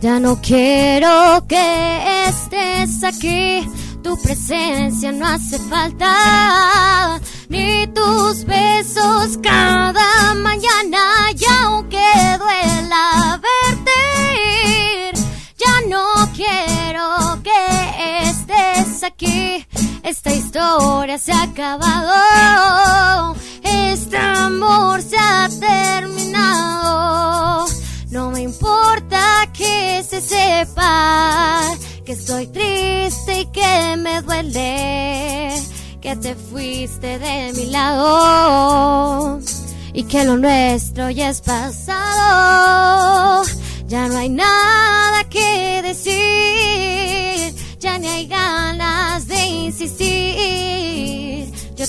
ya 0.00 0.18
no 0.18 0.40
quiero 0.40 1.46
que 1.48 2.26
estés 2.28 3.04
aquí. 3.04 3.68
Tu 4.02 4.20
presencia 4.22 5.12
no 5.12 5.26
hace 5.26 5.58
falta, 5.58 7.20
ni 7.48 7.86
tus 7.88 8.44
besos 8.44 9.38
cada 9.42 10.34
mañana. 10.34 11.30
Y 11.32 11.44
aunque 11.62 11.98
duela 12.38 13.40
verte 13.46 15.12
ya 15.56 15.80
no 15.88 16.28
quiero 16.34 17.40
que 17.42 18.28
estés 18.28 19.02
aquí. 19.04 19.66
Esta 20.02 20.32
historia 20.32 21.18
se 21.18 21.32
ha 21.32 21.42
acabado. 21.42 23.35
Este 24.06 24.18
amor 24.18 25.02
se 25.02 25.16
ha 25.18 25.48
terminado. 25.58 27.66
No 28.10 28.30
me 28.30 28.42
importa 28.42 29.50
que 29.52 30.04
se 30.08 30.20
sepa 30.20 31.62
que 32.04 32.12
estoy 32.12 32.46
triste 32.46 33.40
y 33.40 33.46
que 33.46 33.96
me 33.98 34.22
duele. 34.22 35.60
Que 36.00 36.14
te 36.14 36.36
fuiste 36.36 37.18
de 37.18 37.52
mi 37.54 37.66
lado. 37.66 39.40
Y 39.92 40.04
que 40.04 40.24
lo 40.24 40.36
nuestro 40.36 41.10
ya 41.10 41.30
es 41.30 41.40
pasado. 41.40 43.42
Ya 43.88 44.06
no 44.06 44.18
hay 44.18 44.28
nada 44.28 45.24
que 45.28 45.82
decir. 45.82 47.52
Ya 47.80 47.98
ni 47.98 48.06
hay 48.06 48.28
ganas 48.28 49.26
de 49.26 49.46
insistir. 49.46 51.35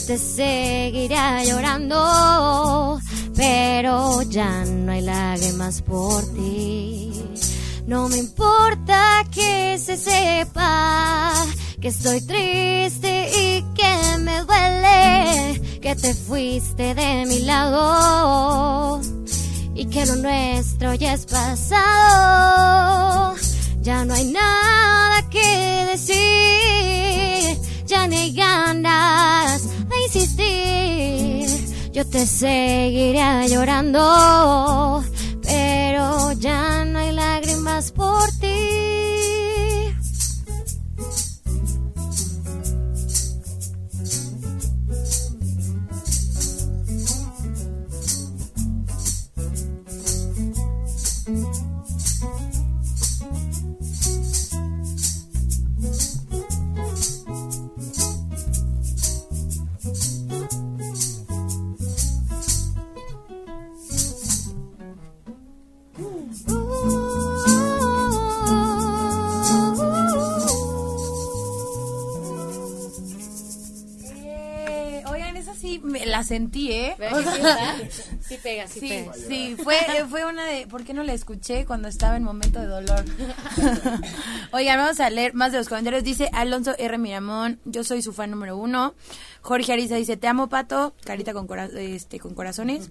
Te 0.06 0.18
seguiré 0.18 1.46
llorando, 1.46 3.00
pero 3.36 4.22
ya 4.22 4.64
no 4.64 4.92
hay 4.92 5.02
lágrimas 5.02 5.82
por 5.82 6.24
ti. 6.34 7.12
No 7.88 8.08
me 8.08 8.18
importa 8.18 9.26
que 9.32 9.78
se 9.78 9.98
sepa 9.98 11.34
que 11.82 11.90
estoy 11.90 12.22
triste 12.22 13.30
y 13.30 13.62
que 13.74 14.18
me 14.20 14.40
duele 14.42 15.62
que 15.82 15.96
te 15.96 16.14
fuiste 16.14 16.96
de 16.96 17.26
mi 17.26 17.40
lado 17.40 19.02
y 19.74 19.86
que 19.86 20.06
lo 20.06 20.18
nuestro 20.18 20.94
ya 20.96 21.14
es 21.14 21.26
pasado. 21.26 23.36
Ya 23.82 24.04
no 24.04 24.14
hay 24.14 24.26
nada 24.26 25.30
que 25.30 25.88
decir, 25.92 26.16
te 32.18 32.26
seguiré 32.26 33.48
llorando, 33.48 35.04
la 76.18 76.24
sentí, 76.24 76.72
¿eh? 76.72 76.96
¿Verdad 76.98 77.78
que 77.78 77.90
sí 78.28 78.38
pega, 78.42 78.68
sí, 78.68 78.80
Sí, 78.80 78.88
pega. 78.90 79.14
sí, 79.14 79.56
fue, 79.64 79.78
fue 80.10 80.26
una 80.26 80.46
de, 80.46 80.66
¿por 80.68 80.84
qué 80.84 80.94
no 80.94 81.04
la 81.04 81.14
escuché 81.14 81.66
cuando 81.66 81.88
estaba 81.88 82.18
en 82.18 82.24
momento 82.24 82.60
de 82.60 82.66
dolor? 82.68 83.06
Oigan, 84.52 84.78
vamos 84.80 85.00
a 85.00 85.10
leer 85.10 85.34
más 85.34 85.52
de 85.52 85.60
los 85.60 85.70
comentarios. 85.70 86.04
Dice 86.04 86.30
Alonso 86.34 86.74
R. 86.78 86.98
Miramón, 86.98 87.60
yo 87.66 87.84
soy 87.84 88.02
su 88.02 88.14
fan 88.14 88.32
número 88.32 88.58
uno. 88.58 88.96
Jorge 89.42 89.74
Ariza 89.74 89.96
dice, 89.96 90.18
te 90.18 90.28
amo, 90.28 90.50
Pato, 90.50 90.94
carita 91.06 91.34
con, 91.34 91.48
cora- 91.48 91.70
este, 91.78 92.20
con 92.20 92.34
corazones. 92.34 92.90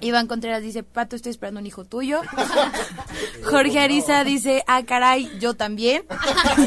Iván 0.00 0.26
Contreras 0.26 0.62
dice, 0.62 0.82
Pato, 0.82 1.16
estoy 1.16 1.30
esperando 1.30 1.60
un 1.60 1.66
hijo 1.66 1.84
tuyo. 1.84 2.20
Jorge 3.44 3.78
Ariza 3.78 4.24
dice, 4.24 4.64
ah, 4.66 4.84
caray, 4.84 5.30
yo 5.38 5.54
también. 5.54 6.04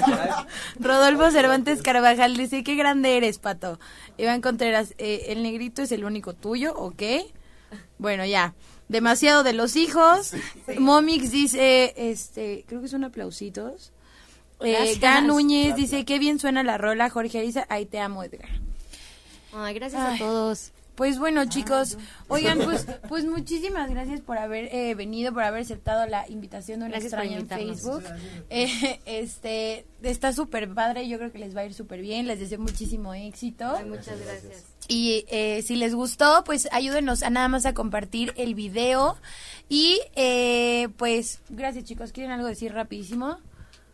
Rodolfo 0.79 1.31
Cervantes 1.31 1.81
Carvajal 1.81 2.35
dice, 2.37 2.63
qué 2.63 2.75
grande 2.75 3.17
eres, 3.17 3.39
Pato. 3.39 3.79
Iván 4.17 4.41
Contreras, 4.41 4.93
eh, 4.97 5.25
el 5.29 5.43
negrito 5.43 5.81
es 5.81 5.91
el 5.91 6.03
único 6.03 6.33
tuyo, 6.33 6.73
¿ok? 6.75 7.03
Bueno, 7.97 8.25
ya. 8.25 8.53
Demasiado 8.87 9.43
de 9.43 9.53
los 9.53 9.75
hijos. 9.75 10.31
Momix 10.79 11.31
dice, 11.31 11.93
este, 11.97 12.63
creo 12.67 12.81
que 12.81 12.87
son 12.87 13.03
aplausitos. 13.03 13.91
Eh. 14.61 14.97
Gan 14.99 15.27
Núñez 15.27 15.75
dice, 15.75 16.05
qué 16.05 16.19
bien 16.19 16.39
suena 16.39 16.63
la 16.63 16.77
rola. 16.77 17.09
Jorge 17.09 17.39
Ariza, 17.39 17.65
ahí 17.69 17.85
te 17.85 17.99
amo, 17.99 18.23
Edgar. 18.23 18.49
Ay, 19.53 19.73
gracias 19.73 20.01
Ay. 20.01 20.15
a 20.15 20.19
todos. 20.19 20.71
Pues 20.97 21.19
bueno, 21.19 21.45
chicos, 21.45 21.95
oigan, 22.27 22.57
pues, 22.57 22.87
pues 23.07 23.23
muchísimas 23.23 23.87
gracias 23.91 24.19
por 24.19 24.39
haber 24.39 24.73
eh, 24.73 24.95
venido, 24.95 25.31
por 25.31 25.43
haber 25.43 25.61
aceptado 25.61 26.07
la 26.07 26.27
invitación 26.27 26.79
de 26.79 26.87
una 26.87 26.93
Gracias 26.93 27.13
extraña 27.13 27.37
en. 27.37 27.47
Facebook. 27.47 28.03
Eh, 28.49 28.99
este, 29.05 29.85
está 30.01 30.33
súper 30.33 30.73
padre, 30.73 31.07
yo 31.07 31.19
creo 31.19 31.31
que 31.31 31.37
les 31.37 31.55
va 31.55 31.61
a 31.61 31.65
ir 31.65 31.75
súper 31.75 32.01
bien, 32.01 32.25
les 32.25 32.39
deseo 32.39 32.57
muchísimo 32.57 33.13
éxito. 33.13 33.75
Ay, 33.77 33.85
muchas 33.85 34.19
gracias. 34.19 34.65
Y 34.87 35.23
eh, 35.27 35.61
si 35.61 35.75
les 35.75 35.93
gustó, 35.93 36.43
pues 36.43 36.67
ayúdenos 36.71 37.21
a 37.21 37.29
nada 37.29 37.47
más 37.47 37.67
a 37.67 37.75
compartir 37.75 38.33
el 38.35 38.55
video. 38.55 39.17
Y 39.69 40.01
eh, 40.15 40.89
pues, 40.97 41.41
gracias 41.49 41.83
chicos, 41.83 42.11
¿quieren 42.11 42.31
algo 42.31 42.47
decir 42.47 42.73
rapidísimo? 42.73 43.37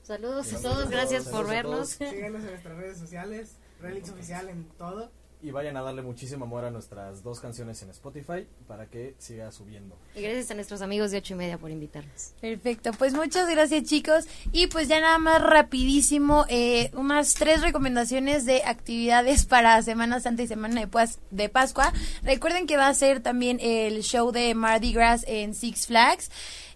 Saludos 0.04 0.54
a 0.54 0.62
todos, 0.62 0.90
gracias 0.90 1.26
por 1.28 1.50
vernos. 1.50 1.90
Síganos 1.90 2.44
en 2.44 2.52
nuestras 2.52 2.78
redes 2.78 2.98
sociales, 2.98 3.58
Relix 3.82 4.10
Oficial 4.10 4.48
en 4.48 4.70
todo. 4.78 5.12
Y 5.46 5.52
vayan 5.52 5.76
a 5.76 5.82
darle 5.82 6.02
muchísimo 6.02 6.46
amor 6.46 6.64
a 6.64 6.72
nuestras 6.72 7.22
dos 7.22 7.42
canciones 7.42 7.82
en 7.84 7.90
Spotify 7.90 8.48
para 8.66 8.86
que 8.86 9.14
siga 9.18 9.52
subiendo. 9.52 9.98
Y 10.16 10.22
gracias 10.22 10.50
a 10.52 10.54
nuestros 10.54 10.82
amigos 10.82 11.12
de 11.12 11.18
ocho 11.18 11.34
y 11.34 11.38
media 11.38 11.58
por 11.58 11.70
invitarnos. 11.70 12.32
Perfecto, 12.40 12.92
pues 12.98 13.14
muchas 13.14 13.50
gracias 13.50 13.84
chicos 13.84 14.26
y 14.54 14.68
pues 14.68 14.88
ya 14.88 15.02
nada 15.02 15.18
más 15.18 15.42
rapidísimo 15.42 16.46
eh, 16.48 16.92
unas 16.94 17.34
tres 17.34 17.62
recomendaciones 17.62 18.46
de 18.46 18.64
actividades 18.64 19.46
para 19.46 19.82
Semana 19.82 20.22
Santa 20.22 20.44
y 20.44 20.48
Semana 20.48 20.80
de, 20.80 20.88
Pas- 20.90 21.18
de 21.30 21.50
Pascua. 21.50 21.92
Recuerden 22.24 22.66
que 22.66 22.78
va 22.78 22.88
a 22.88 22.94
ser 22.94 23.20
también 23.20 23.60
el 23.62 24.02
show 24.02 24.32
de 24.32 24.56
Mardi 24.56 24.94
Gras 24.94 25.26
en 25.28 25.54
Six 25.56 25.88
Flags. 25.88 26.32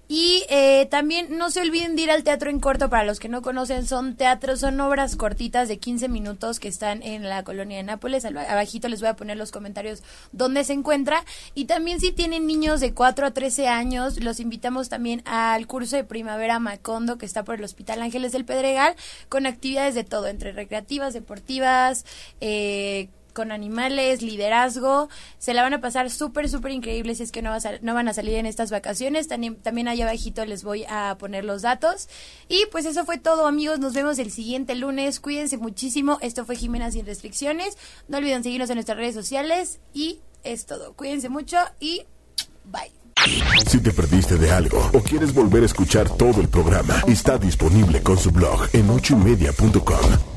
Y 0.07 0.45
eh, 0.49 0.87
también 0.89 1.37
no 1.37 1.51
se 1.51 1.59
olviden 1.59 1.95
de 1.95 2.03
ir 2.03 2.11
al 2.11 2.23
teatro 2.23 2.49
en 2.49 2.59
corto, 2.59 2.89
para 2.89 3.03
los 3.03 3.19
que 3.19 3.27
no 3.27 3.41
conocen, 3.41 3.85
son 3.85 4.15
teatros, 4.15 4.61
son 4.61 4.79
obras 4.79 5.15
cortitas 5.15 5.67
de 5.67 5.79
15 5.79 6.07
minutos 6.07 6.59
que 6.59 6.69
están 6.69 7.03
en 7.03 7.27
la 7.27 7.43
colonia 7.43 7.77
de 7.77 7.83
Nápoles. 7.83 8.23
Abajito 8.23 8.87
les 8.87 9.01
voy 9.01 9.09
a 9.09 9.15
poner 9.15 9.35
los 9.35 9.51
comentarios 9.51 10.03
donde 10.31 10.63
se 10.63 10.73
encuentra. 10.73 11.25
Y 11.55 11.65
también 11.65 11.99
si 11.99 12.11
tienen 12.11 12.47
niños 12.47 12.79
de 12.79 12.93
4 12.93 13.27
a 13.27 13.31
13 13.31 13.67
años, 13.67 14.23
los 14.23 14.39
invitamos 14.39 14.87
también 14.87 15.23
al 15.25 15.67
curso 15.67 15.97
de 15.97 16.03
primavera 16.03 16.59
Macondo 16.59 17.17
que 17.17 17.25
está 17.25 17.43
por 17.43 17.55
el 17.55 17.63
Hospital 17.63 18.01
Ángeles 18.01 18.31
del 18.31 18.45
Pedregal, 18.45 18.95
con 19.29 19.45
actividades 19.45 19.95
de 19.95 20.03
todo, 20.03 20.27
entre 20.27 20.53
recreativas, 20.53 21.13
deportivas, 21.13 22.05
eh, 22.39 23.09
con 23.37 23.51
animales, 23.51 24.23
liderazgo. 24.23 25.09
Se 25.37 25.53
la 25.53 25.61
van 25.61 25.75
a 25.75 25.79
pasar 25.79 26.09
súper, 26.09 26.49
súper 26.49 26.71
increíble 26.71 27.13
si 27.13 27.21
es 27.21 27.31
que 27.31 27.43
no, 27.43 27.51
va 27.51 27.57
a 27.57 27.79
no 27.83 27.93
van 27.93 28.07
a 28.07 28.13
salir 28.13 28.33
en 28.33 28.47
estas 28.47 28.71
vacaciones. 28.71 29.27
También, 29.27 29.57
también 29.57 29.87
allá 29.87 30.05
abajito 30.05 30.43
les 30.43 30.63
voy 30.63 30.85
a 30.89 31.15
poner 31.19 31.45
los 31.45 31.61
datos. 31.61 32.09
Y 32.49 32.65
pues 32.71 32.87
eso 32.87 33.05
fue 33.05 33.19
todo, 33.19 33.45
amigos. 33.45 33.77
Nos 33.77 33.93
vemos 33.93 34.17
el 34.17 34.31
siguiente 34.31 34.73
lunes. 34.73 35.19
Cuídense 35.19 35.57
muchísimo. 35.57 36.17
Esto 36.21 36.45
fue 36.45 36.55
Jimena 36.55 36.89
Sin 36.89 37.05
Restricciones. 37.05 37.77
No 38.07 38.17
olviden 38.17 38.41
seguirnos 38.41 38.71
en 38.71 38.77
nuestras 38.77 38.97
redes 38.97 39.13
sociales. 39.13 39.79
Y 39.93 40.19
es 40.43 40.65
todo. 40.65 40.93
Cuídense 40.93 41.29
mucho 41.29 41.57
y 41.79 42.01
bye. 42.65 42.91
Si 43.67 43.79
te 43.79 43.91
perdiste 43.91 44.37
de 44.37 44.51
algo 44.51 44.89
o 44.93 44.99
quieres 45.01 45.31
volver 45.31 45.61
a 45.61 45.67
escuchar 45.67 46.09
todo 46.09 46.41
el 46.41 46.47
programa, 46.47 47.03
está 47.07 47.37
disponible 47.37 48.01
con 48.01 48.17
su 48.17 48.31
blog 48.31 48.67
en 48.73 48.89
ochoymedia.com. 48.89 50.36